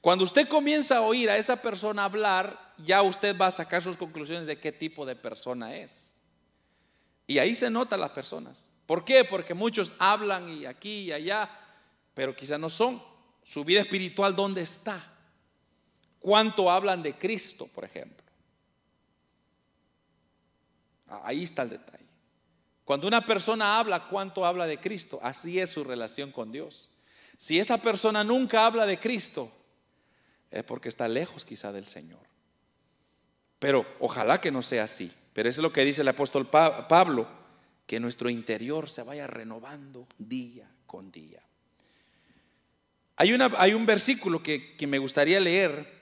[0.00, 3.96] Cuando usted comienza a oír a esa persona hablar, ya usted va a sacar sus
[3.96, 6.18] conclusiones de qué tipo de persona es.
[7.26, 8.70] Y ahí se notan las personas.
[8.86, 9.24] ¿Por qué?
[9.24, 11.50] Porque muchos hablan y aquí y allá,
[12.14, 13.02] pero quizá no son.
[13.42, 15.02] Su vida espiritual, ¿dónde está?
[16.18, 18.24] ¿Cuánto hablan de Cristo, por ejemplo?
[21.08, 22.04] Ahí está el detalle.
[22.84, 25.18] Cuando una persona habla, ¿cuánto habla de Cristo?
[25.22, 26.90] Así es su relación con Dios.
[27.36, 29.50] Si esa persona nunca habla de Cristo,
[30.50, 32.26] es porque está lejos quizá del Señor.
[33.58, 35.12] Pero ojalá que no sea así.
[35.32, 37.28] Pero eso es lo que dice el apóstol Pablo,
[37.86, 41.42] que nuestro interior se vaya renovando día con día.
[43.16, 45.96] Hay, hay un versículo que, que me gustaría leer,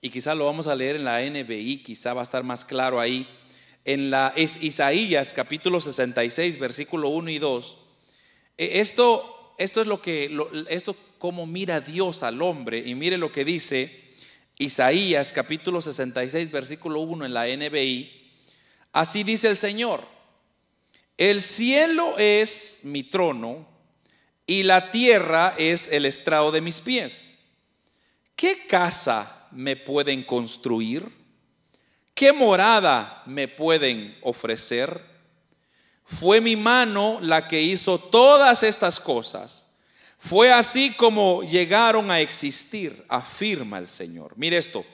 [0.00, 3.00] y quizá lo vamos a leer en la NBI, quizá va a estar más claro
[3.00, 3.26] ahí
[3.88, 7.78] en la Isaías capítulo 66 versículo 1 y 2.
[8.58, 10.30] E, esto, esto es lo que
[10.68, 14.07] esto como mira Dios al hombre y mire lo que dice
[14.58, 18.32] Isaías capítulo 66 versículo 1 en la NBI.
[18.92, 20.04] Así dice el Señor:
[21.16, 23.68] El cielo es mi trono
[24.46, 27.38] y la tierra es el estrado de mis pies.
[28.34, 31.08] ¿Qué casa me pueden construir?
[32.14, 35.00] ¿Qué morada me pueden ofrecer?
[36.04, 39.67] Fue mi mano la que hizo todas estas cosas.
[40.18, 44.32] Fue así como llegaron a existir, afirma el Señor.
[44.36, 44.84] Mire esto,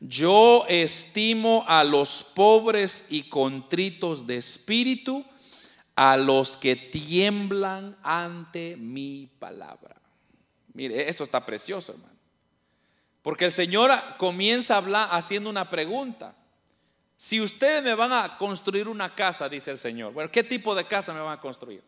[0.00, 5.24] yo estimo a los pobres y contritos de espíritu,
[5.94, 9.94] a los que tiemblan ante mi palabra.
[10.72, 12.18] Mire, esto está precioso, hermano.
[13.22, 16.34] Porque el Señor comienza a hablar haciendo una pregunta.
[17.16, 20.84] Si ustedes me van a construir una casa, dice el Señor, bueno, ¿qué tipo de
[20.84, 21.82] casa me van a construir?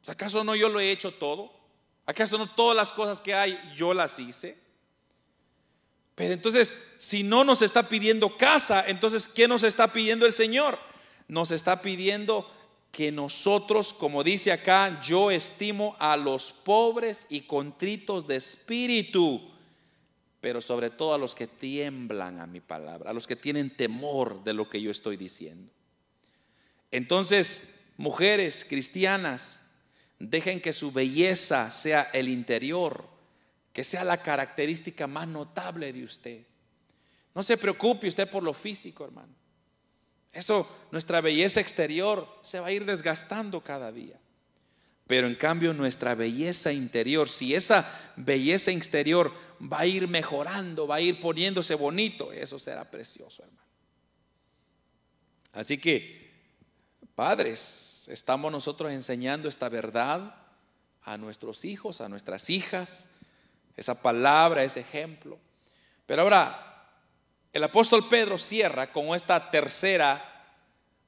[0.00, 1.59] Pues, ¿Acaso no yo lo he hecho todo?
[2.10, 4.58] ¿Acaso no todas las cosas que hay yo las hice?
[6.16, 10.76] Pero entonces, si no nos está pidiendo casa, entonces, ¿qué nos está pidiendo el Señor?
[11.28, 12.50] Nos está pidiendo
[12.90, 19.48] que nosotros, como dice acá, yo estimo a los pobres y contritos de espíritu,
[20.40, 24.42] pero sobre todo a los que tiemblan a mi palabra, a los que tienen temor
[24.42, 25.70] de lo que yo estoy diciendo.
[26.90, 29.69] Entonces, mujeres cristianas,
[30.20, 33.08] dejen que su belleza sea el interior,
[33.72, 36.46] que sea la característica más notable de usted.
[37.34, 39.34] No se preocupe usted por lo físico, hermano.
[40.32, 44.20] Eso, nuestra belleza exterior se va a ir desgastando cada día.
[45.06, 50.96] Pero en cambio nuestra belleza interior, si esa belleza exterior va a ir mejorando, va
[50.96, 53.60] a ir poniéndose bonito, eso será precioso, hermano.
[55.52, 56.19] Así que,
[57.20, 60.34] padres, estamos nosotros enseñando esta verdad
[61.02, 63.16] a nuestros hijos, a nuestras hijas,
[63.76, 65.38] esa palabra, ese ejemplo.
[66.06, 66.88] Pero ahora,
[67.52, 70.56] el apóstol Pedro cierra con esta tercera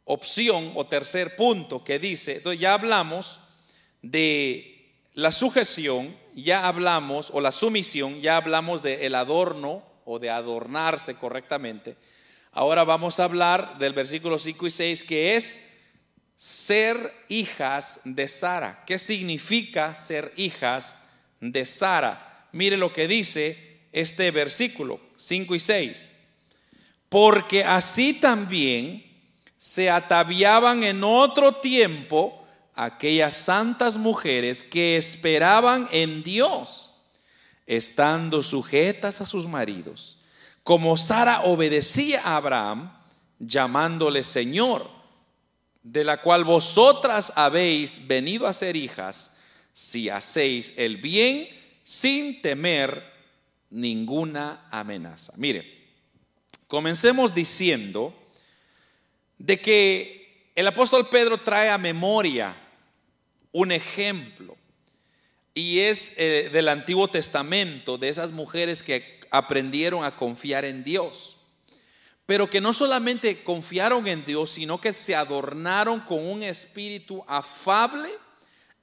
[0.04, 3.40] opción o tercer punto que dice, entonces ya hablamos
[4.02, 10.28] de la sujeción, ya hablamos, o la sumisión, ya hablamos del el adorno o de
[10.28, 11.96] adornarse correctamente.
[12.50, 15.71] Ahora vamos a hablar del versículo 5 y 6 que es
[16.42, 18.82] ser hijas de Sara.
[18.84, 21.04] ¿Qué significa ser hijas
[21.40, 22.48] de Sara?
[22.50, 26.12] Mire lo que dice este versículo 5 y 6
[27.12, 29.04] porque así también
[29.58, 32.42] se ataviaban en otro tiempo
[32.74, 36.92] aquellas santas mujeres que esperaban en Dios,
[37.66, 40.22] estando sujetas a sus maridos,
[40.64, 42.90] como Sara obedecía a Abraham,
[43.38, 44.88] llamándole Señor,
[45.82, 49.38] de la cual vosotras habéis venido a ser hijas,
[49.72, 51.48] si hacéis el bien
[51.82, 53.02] sin temer
[53.70, 55.32] ninguna amenaza.
[55.36, 55.82] Mire,
[56.72, 58.14] Comencemos diciendo
[59.36, 62.56] de que el apóstol Pedro trae a memoria
[63.52, 64.56] un ejemplo
[65.52, 71.31] y es eh, del Antiguo Testamento, de esas mujeres que aprendieron a confiar en Dios,
[72.32, 78.08] pero que no solamente confiaron en Dios, sino que se adornaron con un espíritu afable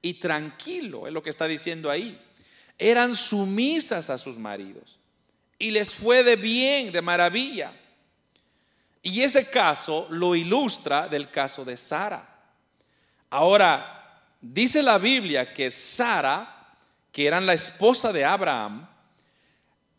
[0.03, 2.15] y tranquilo, es lo que está diciendo ahí.
[2.77, 4.99] Eran sumisas a sus maridos
[5.57, 7.73] y les fue de bien, de maravilla.
[9.01, 12.29] Y ese caso lo ilustra del caso de Sara.
[13.31, 16.67] Ahora, dice la Biblia que Sara,
[17.11, 18.87] que era la esposa de Abraham,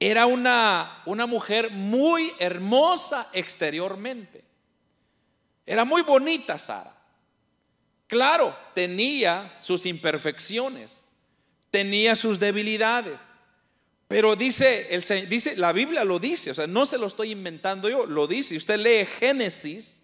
[0.01, 4.43] era una, una mujer muy hermosa exteriormente.
[5.67, 6.93] Era muy bonita Sara.
[8.07, 11.05] Claro, tenía sus imperfecciones,
[11.71, 13.27] tenía sus debilidades,
[14.09, 17.89] pero dice, el, dice, la Biblia lo dice, o sea, no se lo estoy inventando
[17.89, 18.57] yo, lo dice.
[18.57, 20.03] Usted lee Génesis,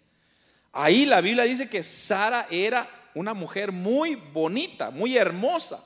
[0.72, 5.85] ahí la Biblia dice que Sara era una mujer muy bonita, muy hermosa.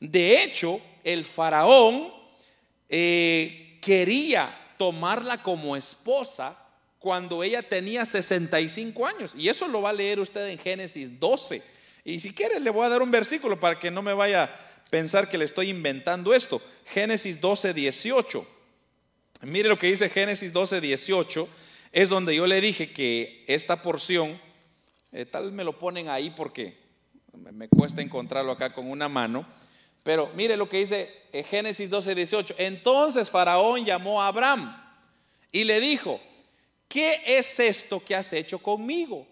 [0.00, 2.17] De hecho, el faraón
[2.88, 4.48] eh, quería
[4.78, 6.56] tomarla como esposa
[6.98, 9.34] cuando ella tenía 65 años.
[9.36, 11.62] Y eso lo va a leer usted en Génesis 12.
[12.04, 14.50] Y si quiere, le voy a dar un versículo para que no me vaya
[14.90, 16.60] pensar que le estoy inventando esto.
[16.86, 18.46] Génesis 12, 18.
[19.42, 21.48] Mire lo que dice Génesis 12, 18.
[21.92, 24.40] Es donde yo le dije que esta porción,
[25.12, 26.76] eh, tal me lo ponen ahí porque
[27.52, 29.46] me cuesta encontrarlo acá con una mano.
[30.08, 32.54] Pero mire lo que dice eh, Génesis 12, 18.
[32.56, 34.74] Entonces Faraón llamó a Abraham
[35.52, 36.18] y le dijo,
[36.88, 39.26] ¿qué es esto que has hecho conmigo?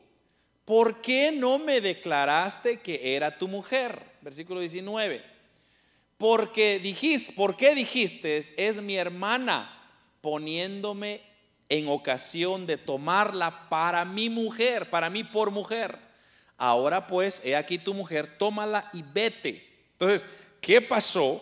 [0.67, 4.03] ¿Por qué no me declaraste que era tu mujer?
[4.21, 5.25] Versículo 19.
[6.19, 8.37] Porque dijiste, ¿por qué dijiste?
[8.59, 11.23] Es mi hermana poniéndome
[11.71, 15.97] en ocasión de tomarla para mi mujer, para mí por mujer.
[16.59, 19.67] Ahora pues, he aquí tu mujer, tómala y vete.
[19.93, 21.41] Entonces, ¿qué pasó?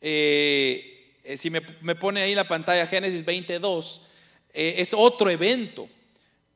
[0.00, 4.08] Eh, eh, si me, pone ahí la pantalla Génesis 22,
[4.54, 5.88] eh, es otro evento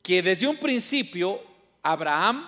[0.02, 1.40] que desde un principio
[1.84, 2.44] Abraham,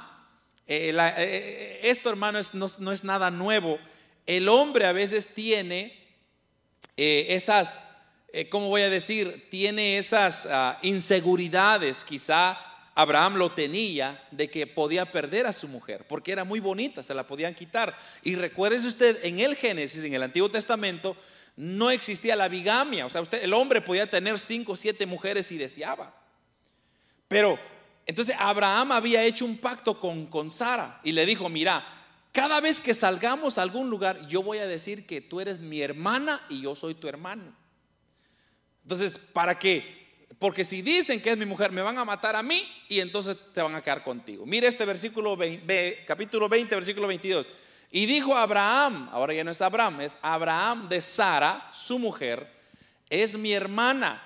[0.66, 3.78] esto hermano no es nada nuevo,
[4.26, 5.96] el hombre a veces tiene
[6.96, 7.82] esas,
[8.50, 9.48] ¿cómo voy a decir?
[9.48, 12.58] Tiene esas ah, inseguridades, quizá
[12.94, 17.14] Abraham lo tenía, de que podía perder a su mujer, porque era muy bonita, se
[17.14, 17.96] la podían quitar.
[18.22, 21.16] Y recuérdese usted, en el Génesis, en el Antiguo Testamento,
[21.56, 25.46] no existía la bigamia, o sea, usted, el hombre podía tener cinco o siete mujeres
[25.46, 26.14] si deseaba.
[27.28, 27.58] Pero
[28.06, 31.84] entonces Abraham había hecho un pacto con, con Sara y le dijo, mira,
[32.32, 35.82] cada vez que salgamos a algún lugar, yo voy a decir que tú eres mi
[35.82, 37.54] hermana y yo soy tu hermano.
[38.82, 40.01] Entonces, ¿para qué?
[40.42, 43.36] Porque si dicen que es mi mujer, me van a matar a mí y entonces
[43.54, 44.44] te van a quedar contigo.
[44.44, 47.46] Mire este versículo, 20, capítulo 20, versículo 22.
[47.92, 52.44] Y dijo Abraham, ahora ya no es Abraham, es Abraham de Sara, su mujer,
[53.08, 54.20] es mi hermana.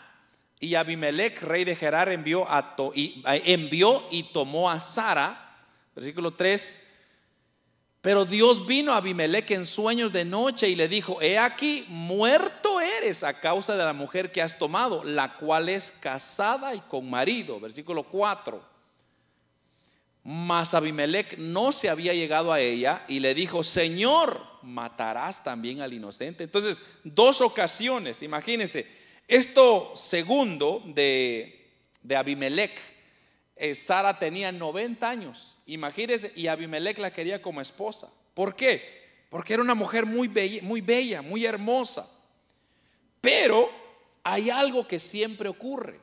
[0.59, 5.55] Y Abimelech, rey de Gerar, envió, a y, envió y tomó a Sara,
[5.95, 6.95] versículo 3,
[8.01, 12.66] pero Dios vino a Abimelech en sueños de noche y le dijo, he aquí, muerto
[12.99, 17.09] eres a causa de la mujer que has tomado, la cual es casada y con
[17.09, 17.61] marido.
[17.61, 18.77] Versículo 4.
[20.25, 25.93] Mas Abimelech no se había llegado a ella y le dijo, Señor, matarás también al
[25.93, 26.45] inocente.
[26.45, 28.87] Entonces, dos ocasiones, imagínense,
[29.29, 31.71] esto segundo de,
[32.03, 32.77] de Abimelech,
[33.55, 38.09] eh, Sara tenía 90 años Imagínense, y Abimelech la quería como esposa.
[38.35, 38.81] ¿Por qué?
[39.29, 40.31] Porque era una mujer muy
[40.63, 42.09] muy bella, muy hermosa.
[43.27, 43.69] Pero
[44.23, 45.99] hay algo que siempre ocurre.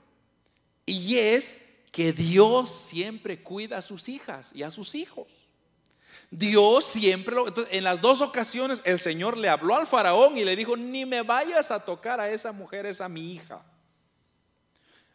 [0.85, 5.27] Y es que Dios siempre cuida a sus hijas y a sus hijos.
[6.31, 7.47] Dios siempre lo...
[7.47, 11.05] Entonces, en las dos ocasiones el Señor le habló al faraón y le dijo, ni
[11.05, 13.63] me vayas a tocar a esa mujer, esa mi hija.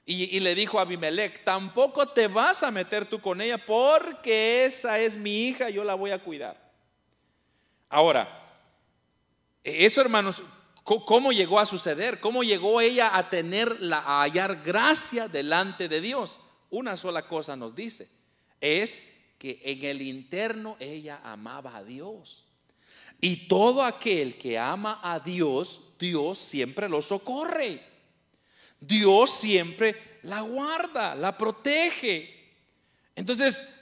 [0.06, 4.98] Y, le dijo a Abimelech, tampoco te vas a meter tú con ella porque esa
[4.98, 6.56] es mi hija, yo la voy a cuidar.
[7.90, 8.26] Ahora,
[9.62, 10.42] eso hermanos,
[11.04, 12.18] ¿cómo llegó a suceder?
[12.20, 16.40] ¿Cómo llegó ella a tener, la, a hallar gracia delante de Dios?
[16.70, 18.08] Una sola cosa nos dice,
[18.60, 22.44] es que en el interno ella amaba a Dios.
[23.20, 27.82] Y todo aquel que ama a Dios, Dios siempre lo socorre.
[28.80, 32.54] Dios siempre la guarda, la protege.
[33.14, 33.74] Entonces,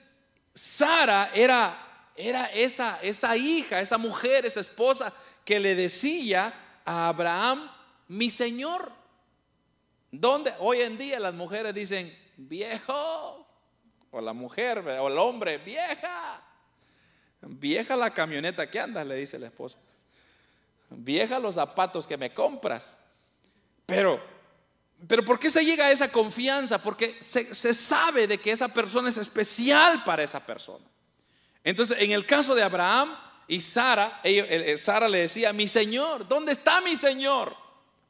[0.54, 5.12] Sara era, era esa, esa hija, esa mujer, esa esposa
[5.44, 6.52] que le decía
[6.86, 7.70] Abraham,
[8.08, 8.90] mi Señor.
[10.10, 13.46] Donde hoy en día las mujeres dicen, viejo,
[14.10, 16.42] o la mujer, o el hombre, vieja,
[17.42, 19.78] vieja la camioneta que andas, le dice la esposa,
[20.88, 23.00] vieja los zapatos que me compras.
[23.84, 24.36] Pero
[25.08, 26.82] pero ¿por qué se llega a esa confianza?
[26.82, 30.84] Porque se, sabe de que esa persona es especial para esa persona.
[31.62, 33.14] Entonces, en el caso de Abraham
[33.48, 34.20] y Sara,
[34.76, 37.54] Sara le decía, mi Señor, ¿dónde está mi Señor?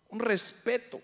[0.08, 1.00] Un respeto.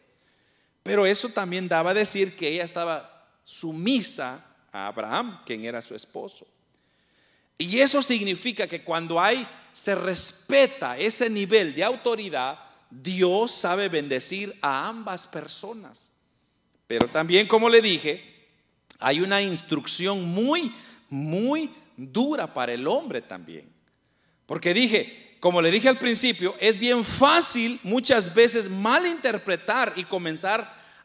[0.82, 5.94] Pero eso también daba a decir que ella estaba sumisa a Abraham, quien era su
[5.94, 6.46] esposo.
[7.58, 12.58] Y eso significa que cuando hay, se respeta ese nivel de autoridad,
[12.90, 16.10] Dios sabe bendecir a ambas personas.
[16.86, 18.22] Pero también, como le dije,
[18.98, 20.72] hay una instrucción muy,
[21.08, 23.71] muy dura para el hombre también.
[24.52, 30.60] Porque dije, como le dije al principio, es bien fácil muchas veces malinterpretar y comenzar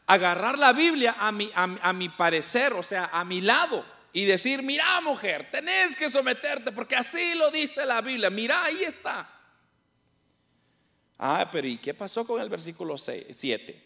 [0.06, 3.82] a agarrar la Biblia a mi, a mi parecer, o sea, a mi lado.
[4.12, 8.28] Y decir, mira mujer, tenés que someterte porque así lo dice la Biblia.
[8.28, 9.26] Mira, ahí está.
[11.16, 13.82] Ah, pero ¿y qué pasó con el versículo 7?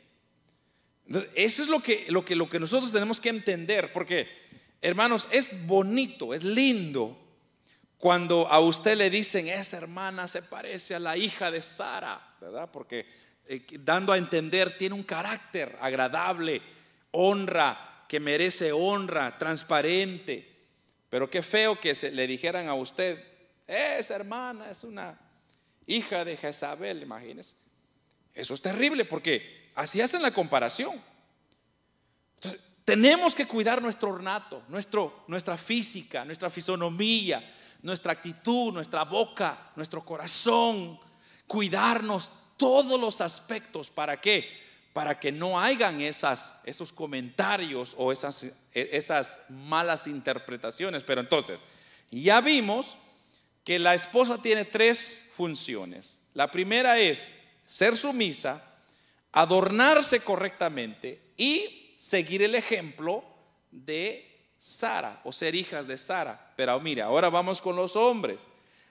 [1.37, 4.29] Eso es lo que, lo, que, lo que nosotros tenemos que entender, porque,
[4.81, 7.22] hermanos, es bonito, es lindo
[8.03, 12.69] cuando a usted le dicen, esa hermana se parece a la hija de Sara, ¿verdad?
[12.73, 13.07] Porque
[13.47, 16.61] eh, dando a entender, tiene un carácter agradable,
[17.13, 20.53] honra, que merece honra, transparente.
[21.11, 23.23] Pero qué feo que se, le dijeran a usted,
[23.69, 25.17] esa hermana es una
[25.87, 27.55] hija de Jezabel, imagínense.
[28.35, 31.01] Eso es terrible porque así hacen la comparación.
[32.35, 37.41] Entonces, tenemos que cuidar nuestro ornato, nuestro, nuestra física, nuestra fisonomía,
[37.83, 40.99] nuestra actitud, nuestra boca, nuestro corazón,
[41.47, 43.91] cuidarnos todos los aspectos.
[43.91, 44.49] ¿Para qué?
[44.93, 51.03] Para que no hagan esas, esos comentarios o esas, esas malas interpretaciones.
[51.03, 51.61] Pero entonces,
[52.11, 52.97] ya vimos
[53.65, 56.21] que la esposa tiene tres funciones.
[56.35, 57.33] La primera es
[57.67, 58.63] ser sumisa,
[59.33, 63.25] adornarse correctamente y seguir el ejemplo
[63.71, 64.32] de
[64.65, 66.53] Sara o ser hijas de Sara.
[66.55, 68.47] Pero mira, ahora vamos con los hombres.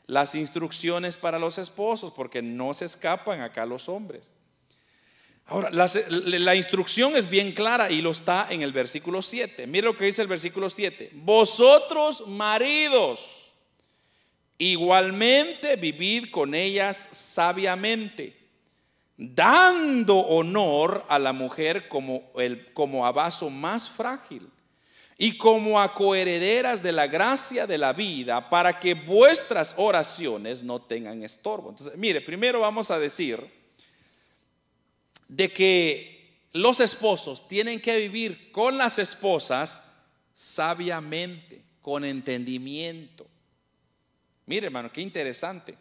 [0.05, 4.34] Las instrucciones para los esposos, porque no se escapan acá los hombres.
[5.45, 9.67] Ahora, la, la, instrucción es bien clara y lo está en el versículo 7.
[9.67, 11.11] Mire lo que dice el versículo 7.
[11.13, 13.41] Vosotros maridos
[14.61, 18.38] Igualmente vivid con ellas sabiamente,
[19.17, 24.47] dando honor a la mujer como, el, como a vaso más frágil
[25.24, 30.82] y como a coherederas de la gracia de la vida, para que vuestras oraciones no
[30.82, 31.69] tengan estorbo.
[31.69, 33.39] Entonces, mire, primero vamos a decir
[35.28, 39.91] de que los esposos tienen que vivir con las esposas
[40.34, 43.28] sabiamente, con entendimiento.
[44.47, 45.78] Mire, hermano, qué interesante.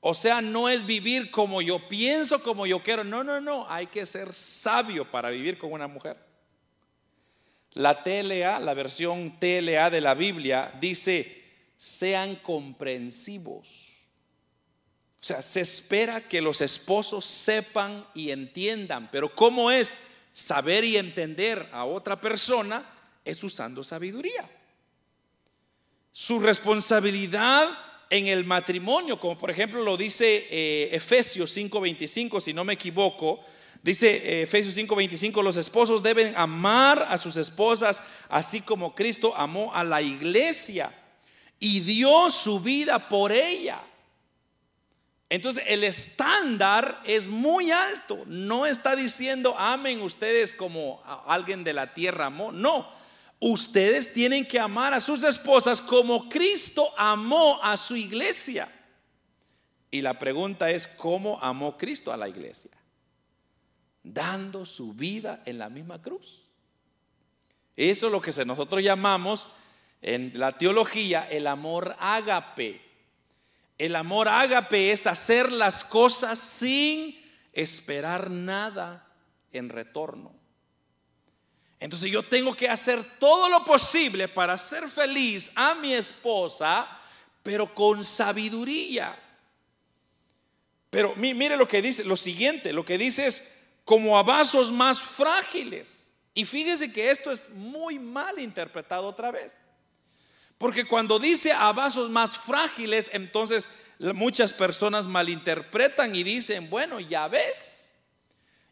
[0.00, 3.04] O sea, no es vivir como yo pienso, como yo quiero.
[3.04, 3.66] No, no, no.
[3.70, 6.33] Hay que ser sabio para vivir con una mujer.
[7.74, 11.42] La TLA, la versión TLA de la Biblia, dice,
[11.76, 13.94] sean comprensivos.
[15.20, 19.10] O sea, se espera que los esposos sepan y entiendan.
[19.10, 19.98] Pero ¿cómo es
[20.32, 22.84] saber y entender a otra persona?
[23.24, 24.48] Es usando sabiduría.
[26.12, 27.68] Su responsabilidad
[28.10, 33.40] en el matrimonio, como por ejemplo lo dice eh, Efesios 5:25, si no me equivoco,
[33.84, 39.72] dice eh, Efesios 5:25, los esposos deben amar a sus esposas así como Cristo amó
[39.74, 40.92] a la iglesia
[41.60, 43.80] y dio su vida por ella.
[45.28, 48.22] Entonces el estándar es muy alto.
[48.26, 52.52] No está diciendo amen ustedes como alguien de la tierra amó.
[52.52, 52.88] No,
[53.40, 58.66] ustedes tienen que amar a sus esposas como Cristo amó a su iglesia.
[59.90, 62.70] Y la pregunta es, ¿cómo amó Cristo a la iglesia?
[64.04, 66.42] Dando su vida en la misma cruz.
[67.76, 69.48] Eso es lo que nosotros llamamos
[70.00, 72.80] en la teología el amor ágape.
[73.78, 77.18] El amor ágape es hacer las cosas sin
[77.52, 79.08] esperar nada
[79.52, 80.32] en retorno.
[81.80, 86.86] Entonces yo tengo que hacer todo lo posible para hacer feliz a mi esposa,
[87.42, 89.18] pero con sabiduría.
[90.90, 95.00] Pero mire lo que dice, lo siguiente, lo que dice es como a vasos más
[95.00, 96.14] frágiles.
[96.34, 99.56] Y fíjese que esto es muy mal interpretado otra vez.
[100.58, 103.68] Porque cuando dice a vasos más frágiles, entonces
[103.98, 107.92] muchas personas malinterpretan y dicen, bueno, ya ves,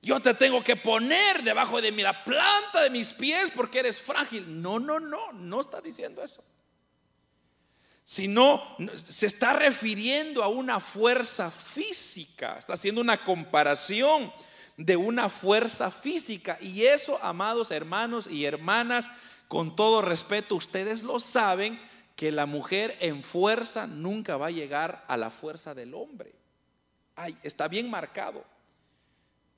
[0.00, 4.00] yo te tengo que poner debajo de mi, la planta de mis pies porque eres
[4.00, 4.60] frágil.
[4.60, 6.42] No, no, no, no está diciendo eso.
[8.04, 8.60] Sino
[8.96, 12.58] se está refiriendo a una fuerza física.
[12.58, 14.32] Está haciendo una comparación
[14.76, 16.58] de una fuerza física.
[16.60, 19.10] Y eso, amados hermanos y hermanas,
[19.48, 21.78] con todo respeto, ustedes lo saben,
[22.16, 26.32] que la mujer en fuerza nunca va a llegar a la fuerza del hombre.
[27.16, 28.44] Ay, está bien marcado.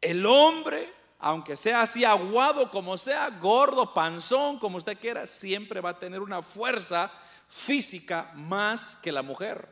[0.01, 5.91] El hombre, aunque sea así aguado como sea, gordo, panzón, como usted quiera, siempre va
[5.91, 7.12] a tener una fuerza
[7.49, 9.69] física más que la mujer.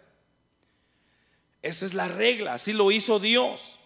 [1.63, 3.79] Esa es la regla, así lo hizo Dios.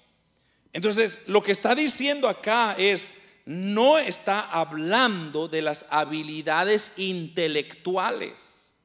[0.76, 3.12] Entonces, lo que está diciendo acá es,
[3.46, 8.76] no está hablando de las habilidades intelectuales.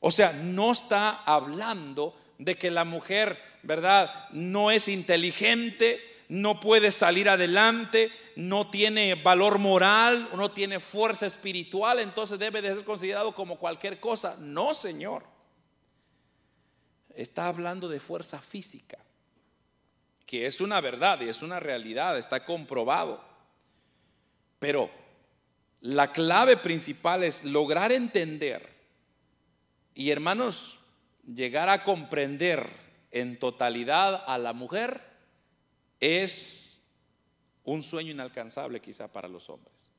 [0.00, 4.12] O sea, no está hablando de que la mujer, ¿verdad?
[4.32, 12.00] No es inteligente, no puede salir adelante, no tiene valor moral, no tiene fuerza espiritual,
[12.00, 14.36] entonces debe de ser considerado como cualquier cosa.
[14.40, 15.22] No, Señor.
[17.14, 18.98] Está hablando de fuerza física,
[20.32, 23.22] que es una verdad y es una realidad, está comprobado.
[24.58, 24.88] Pero
[25.82, 28.66] la clave principal es lograr entender
[29.94, 30.78] y hermanos,
[31.26, 32.66] llegar a comprender
[33.10, 35.02] en totalidad a la mujer
[36.00, 36.94] es
[37.64, 39.90] un sueño inalcanzable quizá para los hombres.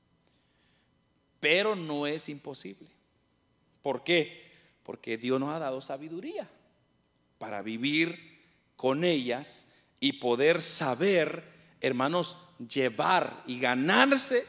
[1.41, 2.89] Pero no es imposible.
[3.84, 4.51] ¿Por qué?
[4.81, 6.49] Porque Dios nos ha dado sabiduría
[7.38, 8.41] para vivir
[8.75, 9.69] con ellas
[10.04, 11.45] y poder saber,
[11.80, 12.36] hermanos,
[12.68, 14.45] llevar y ganarse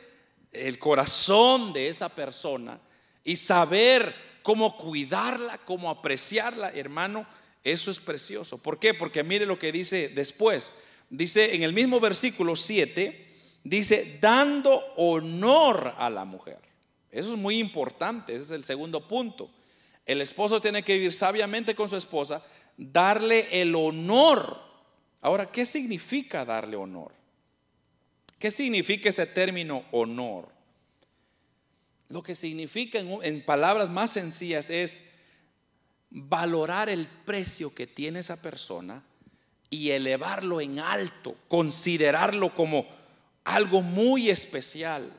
[0.50, 2.80] el corazón de esa persona
[3.22, 7.24] y saber cómo cuidarla, cómo apreciarla, hermano,
[7.62, 8.58] eso es precioso.
[8.58, 8.94] ¿Por qué?
[8.94, 10.74] Porque mire lo que dice después
[11.08, 13.26] dice en el mismo versículo 7,
[13.62, 16.58] dice, dando honor a la mujer.
[17.12, 19.48] Eso es muy importante, ese es el segundo punto.
[20.04, 22.44] El esposo tiene que vivir sabiamente con su esposa,
[22.76, 24.63] darle el honor.
[25.24, 27.10] Ahora, ¿qué significa darle honor?
[28.38, 30.48] ¿Qué significa ese término honor?
[32.10, 35.12] Lo que significa en, palabras más sencillas es
[36.10, 39.02] valorar el precio que tiene esa persona
[39.70, 42.86] y elevarlo en alto, considerarlo como
[43.44, 45.10] algo muy especial.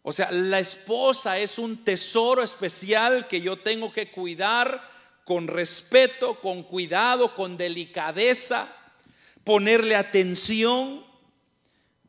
[0.00, 4.82] O sea, la esposa es un tesoro especial que yo tengo que cuidar
[5.26, 8.74] con respeto, con cuidado, con delicadeza,
[9.44, 11.04] ponerle atención.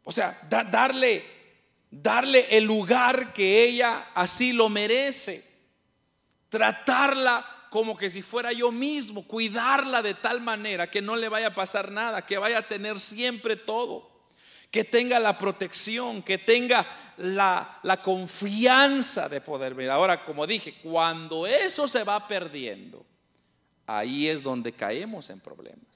[0.03, 1.36] O sea, darle
[2.01, 5.43] darle el lugar que ella así lo merece.
[6.49, 11.47] Tratarla como que si fuera yo mismo, cuidarla de tal manera que no le vaya
[11.47, 14.09] a pasar nada, que vaya a tener siempre todo,
[14.71, 16.86] que tenga la protección, que tenga
[17.17, 19.89] la, la confianza de poder ver.
[19.91, 23.05] Ahora, como dije, cuando eso se va perdiendo,
[23.88, 25.94] ahí es donde caemos en problemas.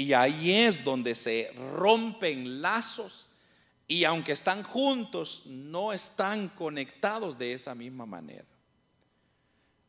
[0.00, 3.28] Y ahí es donde se rompen lazos
[3.86, 8.46] y aunque están juntos, no están conectados de esa misma manera.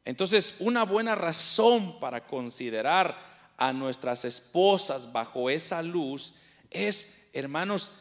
[0.03, 3.17] Entonces, una buena razón para considerar
[3.55, 6.33] a nuestras esposas bajo esa luz
[6.71, 7.93] es, hermanos,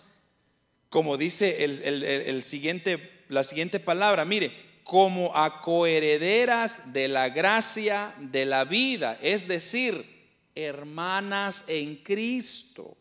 [0.89, 4.51] como dice el, siguiente, la siguiente palabra, mire,
[4.83, 10.10] como a coherederas de la gracia de la vida, es decir,
[10.55, 12.97] hermanas en Cristo.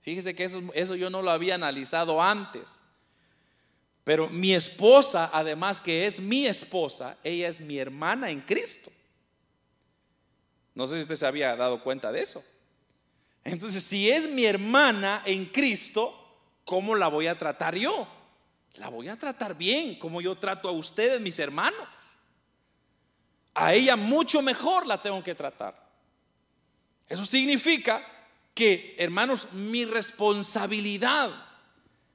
[0.00, 2.82] Fíjese que eso, eso yo no lo había analizado antes.
[4.04, 8.92] Pero mi esposa, además que es mi esposa, ella es mi hermana en Cristo.
[10.76, 12.44] No sé si usted se había dado cuenta de eso.
[13.42, 16.14] Entonces, si es mi hermana en Cristo,
[16.64, 18.06] ¿cómo la voy a tratar yo?
[18.74, 21.88] La voy a tratar bien, como yo trato a ustedes, mis hermanos.
[23.54, 25.85] A ella mucho mejor la tengo que tratar.
[27.08, 28.02] Eso significa
[28.54, 31.30] que, hermanos, mi responsabilidad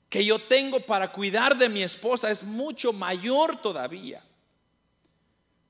[0.09, 4.21] que yo tengo para cuidar de mi esposa es mucho mayor todavía.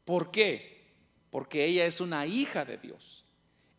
[0.06, 0.82] ¿Por qué?
[1.30, 3.24] Porque ella es una hija de Dios.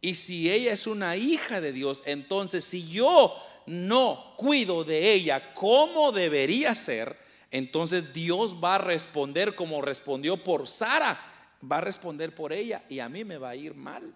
[0.00, 3.36] Y si ella es una hija de Dios, entonces si yo
[3.66, 7.16] no cuido de ella como debería ser,
[7.50, 11.18] entonces Dios va a responder como respondió por Sara,
[11.70, 14.12] va a responder por ella y a mí me va a ir mal.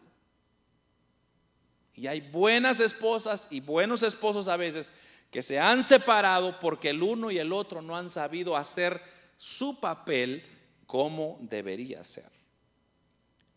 [1.97, 4.92] Y hay buenas esposas y buenos esposos a veces
[5.30, 9.01] que se han separado porque el uno y el otro no han sabido hacer
[9.38, 10.44] su papel
[10.86, 12.30] como debería ser.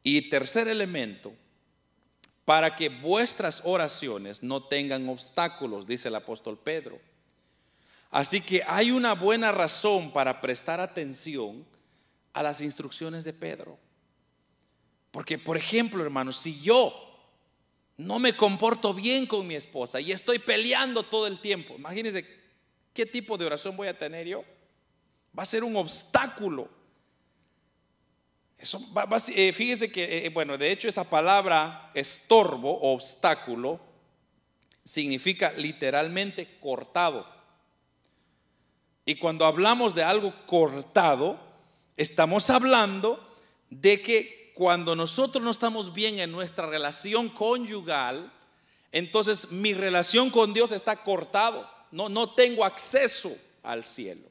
[0.04, 1.34] Y tercer elemento,
[2.46, 7.00] para que vuestras oraciones no tengan obstáculos, dice el apóstol Pedro.
[8.10, 11.66] Así que hay una buena razón para prestar atención
[12.34, 13.78] a las instrucciones de Pedro.
[15.12, 17.09] Porque, por ejemplo, hermanos, si yo
[18.00, 21.76] no me comporto bien con mi esposa y estoy peleando todo el tiempo.
[21.76, 22.26] Imagínense
[22.94, 24.46] qué tipo de oración voy a tener yo.
[25.38, 26.70] Va a ser un obstáculo.
[28.58, 28.82] Eso
[29.36, 33.82] eh, fíjese que, eh, eh, bueno, de hecho esa palabra estorbo obstáculo
[34.86, 37.28] significa literalmente cortado.
[39.04, 41.38] Y cuando hablamos de algo cortado,
[41.98, 43.22] estamos hablando
[43.70, 48.30] de que cuando nosotros no estamos bien en nuestra relación conyugal,
[48.92, 51.66] entonces mi relación con Dios está cortado.
[51.92, 53.34] No, no tengo acceso
[53.64, 54.28] al cielo.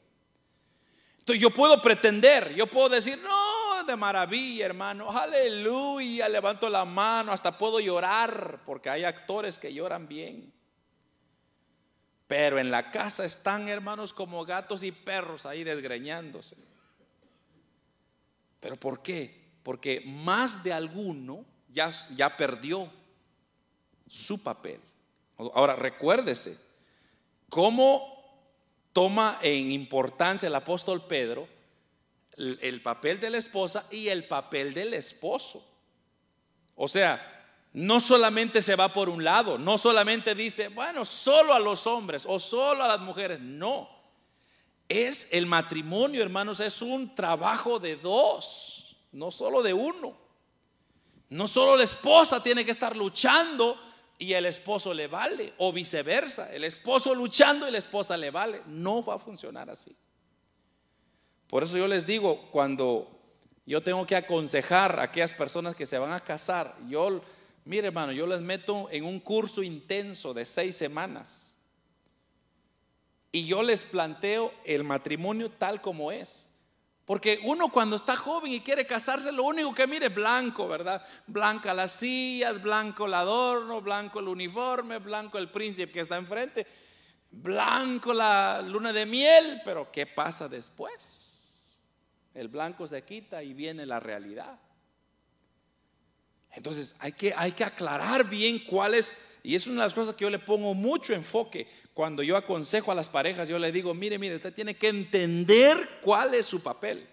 [1.21, 7.33] Entonces yo puedo pretender, yo puedo decir, no, de maravilla, hermano, aleluya, levanto la mano,
[7.33, 10.53] hasta puedo llorar, porque hay actores que lloran bien.
[12.27, 16.59] Pero en la casa están, hermanos, como gatos y perros ahí desgreñándose.
[18.61, 19.38] ¿Pero por qué?
[19.63, 22.91] Porque más de alguno ya, ya perdió
[24.09, 24.81] su papel.
[25.37, 26.59] Ahora recuérdese,
[27.49, 28.15] cómo
[28.93, 31.49] toma en importancia el apóstol Pedro
[32.37, 35.65] el, el papel de la esposa y el papel del esposo.
[36.75, 37.21] O sea,
[37.73, 42.25] no solamente se va por un lado, no solamente dice, bueno, solo a los hombres
[42.27, 43.89] o solo a las mujeres, no.
[44.89, 48.78] Es el matrimonio, hermanos, es un trabajo de dos
[49.13, 50.17] no solo de uno.
[51.31, 53.77] No solo la esposa tiene que estar luchando
[54.19, 58.63] y el esposo le vale, o viceversa, el esposo luchando y la esposa le vale.
[58.67, 59.97] No va a funcionar así.
[61.49, 63.09] Por eso yo les digo, cuando
[63.65, 67.23] yo tengo que aconsejar a aquellas personas que se van a casar, yo,
[67.65, 71.57] mire hermano, yo les meto en un curso intenso de seis semanas.
[73.31, 76.58] Y yo les planteo el matrimonio tal como es.
[77.09, 81.03] Porque uno cuando está joven y quiere casarse, lo único que mire es blanco, ¿verdad?
[81.27, 86.67] Blanca las sillas, blanco el adorno, blanco el uniforme, blanco el príncipe que está enfrente,
[87.31, 91.81] blanco la luna de miel, pero ¿qué pasa después?
[92.35, 94.61] El blanco se quita y viene la realidad.
[96.53, 100.15] Entonces hay que, hay que aclarar bien cuál es, y es una de las cosas
[100.15, 101.67] que yo le pongo mucho enfoque
[101.99, 105.77] cuando yo aconsejo a las parejas, yo le digo, mire, mire, usted tiene que entender
[106.01, 107.05] cuál es su papel.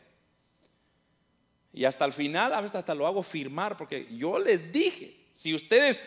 [1.73, 5.55] Y hasta el final, a veces hasta lo hago firmar, porque yo les dije, si
[5.55, 6.03] ustedes,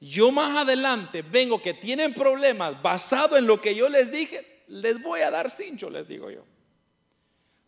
[0.00, 5.02] yo más adelante vengo que tienen problemas basado en lo que yo les dije, les
[5.02, 6.42] voy a dar cincho, les digo yo.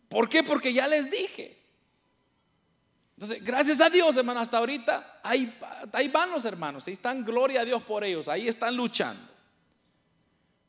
[0.09, 0.41] ¿Por qué?
[0.41, 1.61] Porque ya les dije.
[3.17, 5.55] Entonces, gracias a Dios, hermano, hasta ahorita ahí,
[5.93, 9.34] ahí van los hermanos, ahí están, gloria a Dios por ellos, ahí están luchando.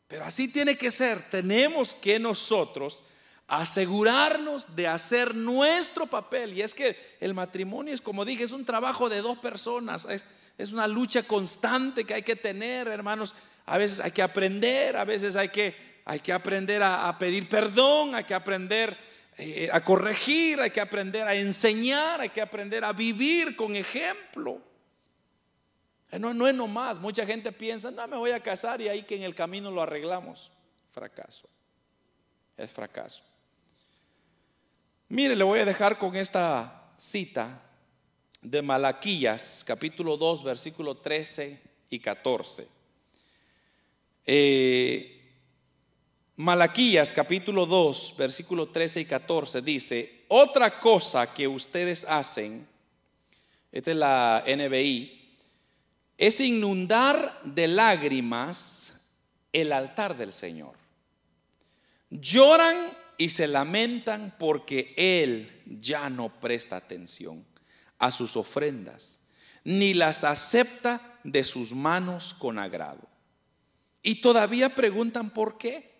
[0.08, 1.20] Pero así tiene que ser.
[1.30, 3.04] Tenemos que nosotros
[3.48, 6.54] asegurarnos de hacer nuestro papel.
[6.54, 10.06] Y es que el matrimonio es, como dije, es un trabajo de dos personas.
[10.58, 13.34] Es, una lucha constante que hay que tener, hermanos.
[13.66, 18.14] A veces hay que aprender, a veces hay que, hay que aprender a, pedir perdón,
[18.14, 18.96] hay que aprender
[19.38, 24.62] eh, a corregir, hay que aprender a enseñar, hay que aprender a vivir con ejemplo.
[26.10, 29.02] Eh, no, no es nomás, mucha gente piensa, no, me voy a casar y ahí
[29.02, 30.52] que en el camino lo arreglamos.
[30.92, 31.48] Fracaso,
[32.56, 33.22] es fracaso.
[35.08, 37.62] Mire, le voy a dejar con esta cita
[38.40, 42.66] de Malaquías, capítulo 2, versículo 13 y 14.
[44.26, 45.16] Eh,
[46.36, 52.66] Malaquías, capítulo 2, versículo 13 y 14 dice, otra cosa que ustedes hacen,
[53.72, 55.25] esta es la NBI,
[56.18, 59.08] es inundar de lágrimas
[59.52, 60.74] el altar del Señor.
[62.10, 62.76] Lloran
[63.18, 65.50] y se lamentan porque Él
[65.80, 67.44] ya no presta atención
[67.98, 69.22] a sus ofrendas,
[69.64, 73.08] ni las acepta de sus manos con agrado.
[74.02, 75.96] Y todavía preguntan por qué.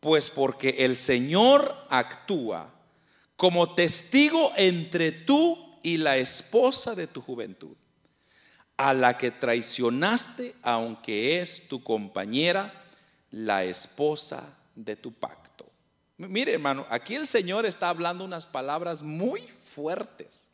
[0.00, 2.74] Pues porque el Señor actúa
[3.36, 7.74] como testigo entre tú y la esposa de tu juventud,
[8.76, 12.72] a la que traicionaste aunque es tu compañera,
[13.30, 15.66] la esposa de tu pacto.
[16.16, 20.50] Mire, hermano, aquí el Señor está hablando unas palabras muy fuertes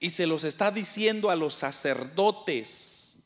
[0.00, 3.24] y se los está diciendo a los sacerdotes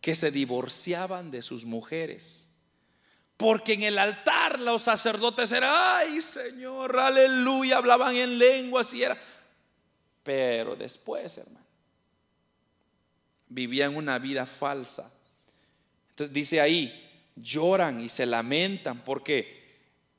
[0.00, 2.50] que se divorciaban de sus mujeres.
[3.36, 9.18] Porque en el altar los sacerdotes eran, ay Señor, aleluya, hablaban en lenguas y era.
[10.22, 11.65] Pero después, hermano,
[13.48, 15.12] vivían una vida falsa.
[16.10, 16.92] Entonces dice ahí,
[17.36, 19.56] lloran y se lamentan porque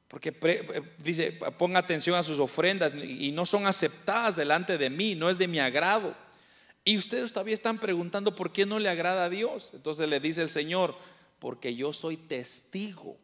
[0.08, 5.16] porque eh, dice, ponga atención a sus ofrendas y no son aceptadas delante de mí,
[5.16, 6.16] no es de mi agrado.
[6.86, 9.72] Y ustedes todavía están preguntando por qué no le agrada a Dios.
[9.74, 10.96] Entonces le dice el Señor,
[11.40, 13.18] porque yo soy testigo.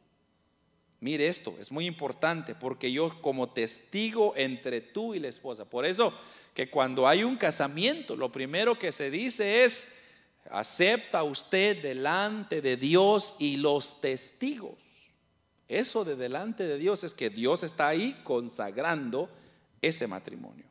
[1.00, 5.64] Mire esto, es muy importante, porque yo como testigo entre tú y la esposa.
[5.64, 6.14] Por eso
[6.54, 10.04] que cuando hay un casamiento, lo primero que se dice es,
[10.52, 14.78] acepta usted delante de Dios y los testigos.
[15.68, 19.30] Eso de delante de Dios es que Dios está ahí consagrando
[19.82, 20.66] ese matrimonio.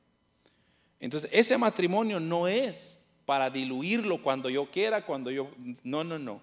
[1.01, 5.51] Entonces, ese matrimonio no es para diluirlo cuando yo quiera, cuando yo...
[5.83, 6.41] No, no, no.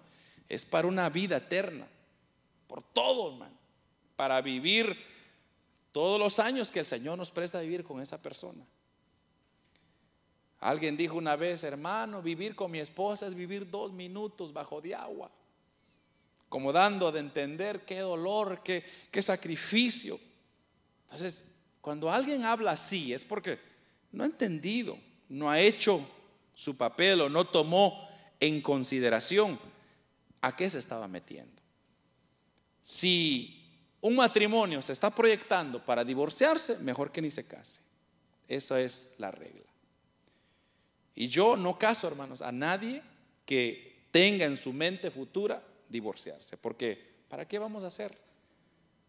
[0.49, 1.87] Es para una vida eterna.
[2.67, 3.57] Por todo, hermano.
[4.17, 4.97] Para vivir
[5.93, 8.65] todos los años que el Señor nos presta a vivir con esa persona.
[10.59, 14.95] Alguien dijo una vez, hermano, vivir con mi esposa es vivir dos minutos bajo de
[14.95, 15.31] agua
[16.49, 20.19] como dando de entender qué dolor, qué, qué sacrificio.
[21.03, 23.59] Entonces, cuando alguien habla así es porque
[24.11, 24.97] no ha entendido,
[25.29, 26.01] no ha hecho
[26.55, 28.07] su papel o no tomó
[28.39, 29.59] en consideración
[30.41, 31.61] a qué se estaba metiendo.
[32.81, 33.55] Si
[34.01, 37.81] un matrimonio se está proyectando para divorciarse, mejor que ni se case.
[38.47, 39.68] Esa es la regla.
[41.19, 43.03] Y yo no caso, hermanos, a nadie
[43.45, 46.55] que tenga en su mente futura divorciarse.
[46.55, 48.17] Porque, ¿para qué vamos a hacer?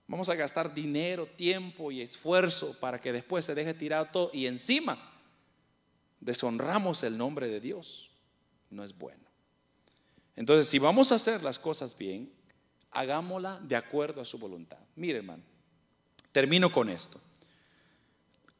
[0.09, 4.47] Vamos a gastar dinero, tiempo y esfuerzo para que después se deje tirado todo y
[4.47, 4.99] encima
[6.19, 8.11] deshonramos el nombre de Dios.
[8.71, 9.23] No es bueno.
[10.35, 12.33] Entonces, si vamos a hacer las cosas bien,
[12.91, 14.81] hagámosla de acuerdo a su voluntad.
[14.97, 15.45] Mire, hermano,
[16.33, 17.21] termino con esto.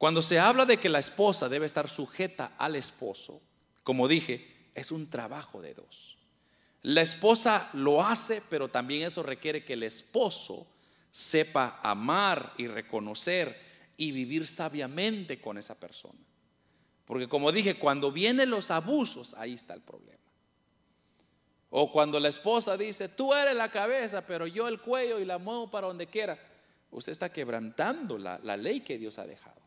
[0.01, 3.39] Cuando se habla de que la esposa debe estar sujeta al esposo,
[3.83, 6.17] como dije, es un trabajo de dos.
[6.81, 10.65] La esposa lo hace, pero también eso requiere que el esposo
[11.11, 13.55] sepa amar y reconocer
[13.95, 16.17] y vivir sabiamente con esa persona.
[17.05, 20.17] Porque como dije, cuando vienen los abusos, ahí está el problema.
[21.69, 25.37] O cuando la esposa dice, tú eres la cabeza, pero yo el cuello y la
[25.37, 26.39] muevo para donde quiera,
[26.89, 29.60] usted está quebrantando la, la ley que Dios ha dejado.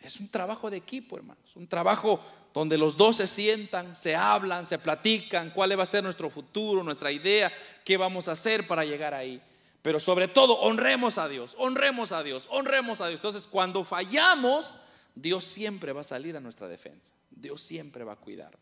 [0.00, 1.56] Es un trabajo de equipo, hermanos.
[1.56, 2.20] Un trabajo
[2.54, 6.84] donde los dos se sientan, se hablan, se platican cuál va a ser nuestro futuro,
[6.84, 7.52] nuestra idea,
[7.84, 9.42] qué vamos a hacer para llegar ahí.
[9.82, 13.18] Pero sobre todo, honremos a Dios, honremos a Dios, honremos a Dios.
[13.18, 14.78] Entonces, cuando fallamos,
[15.14, 17.14] Dios siempre va a salir a nuestra defensa.
[17.30, 18.56] Dios siempre va a cuidar.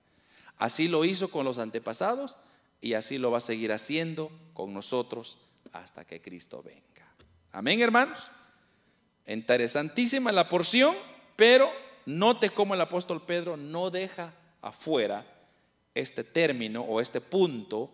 [0.58, 2.38] Así lo hizo con los antepasados
[2.80, 5.38] y así lo va a seguir haciendo con nosotros
[5.72, 7.06] hasta que Cristo venga.
[7.52, 8.18] Amén, hermanos.
[9.26, 10.94] Interesantísima la porción.
[11.36, 11.70] Pero
[12.06, 15.26] note cómo el apóstol Pedro no deja afuera
[15.94, 17.90] este término o este punto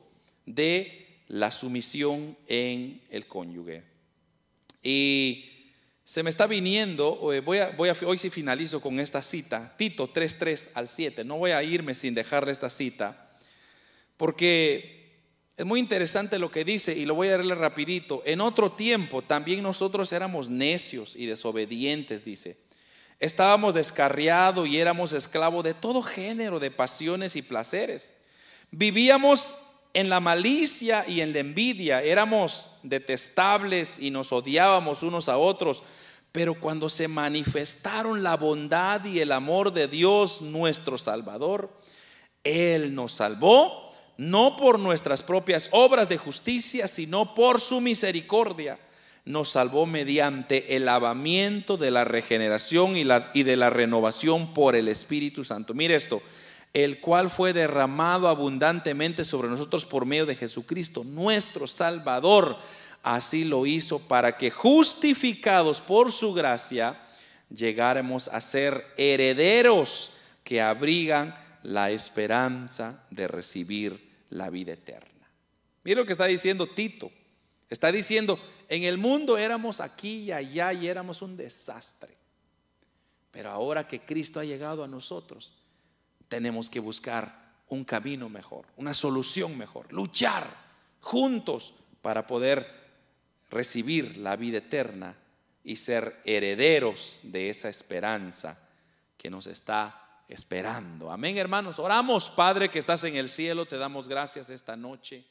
[0.46, 3.84] de la sumisión en el cónyuge.
[4.82, 5.48] Y
[6.04, 7.74] se me está viniendo, eh, voy a,
[8.06, 12.14] hoy sí finalizo con esta cita, Tito 3.3 al 7, no voy a irme sin
[12.14, 13.30] dejarle esta cita,
[14.16, 15.02] porque
[15.56, 18.22] es muy interesante lo que dice y lo voy a leer rapidito.
[18.26, 22.56] En otro tiempo también nosotros éramos necios y desobedientes, dice.
[23.22, 28.22] Estábamos descarriados y éramos esclavos de todo género de pasiones y placeres.
[28.72, 35.38] Vivíamos en la malicia y en la envidia, éramos detestables y nos odiábamos unos a
[35.38, 35.84] otros.
[36.32, 41.72] Pero cuando se manifestaron la bondad y el amor de Dios nuestro Salvador,
[42.42, 48.80] Él nos salvó, no por nuestras propias obras de justicia, sino por su misericordia.
[49.24, 54.74] Nos salvó mediante el lavamiento de la regeneración y, la, y de la renovación por
[54.74, 55.74] el Espíritu Santo.
[55.74, 56.20] Mire esto,
[56.72, 62.56] el cual fue derramado abundantemente sobre nosotros por medio de Jesucristo, nuestro Salvador.
[63.02, 66.98] Así lo hizo para que justificados por su gracia
[67.54, 70.14] llegáramos a ser herederos
[70.44, 75.08] que abrigan la esperanza de recibir la vida eterna.
[75.84, 77.10] Mira lo que está diciendo Tito.
[77.70, 78.38] Está diciendo,
[78.68, 82.16] en el mundo éramos aquí y allá y éramos un desastre.
[83.30, 85.54] Pero ahora que Cristo ha llegado a nosotros,
[86.28, 90.46] tenemos que buscar un camino mejor, una solución mejor, luchar
[91.00, 92.66] juntos para poder
[93.50, 95.16] recibir la vida eterna
[95.64, 98.58] y ser herederos de esa esperanza
[99.16, 101.10] que nos está esperando.
[101.10, 101.78] Amén, hermanos.
[101.78, 105.24] Oramos, Padre que estás en el cielo, te damos gracias esta noche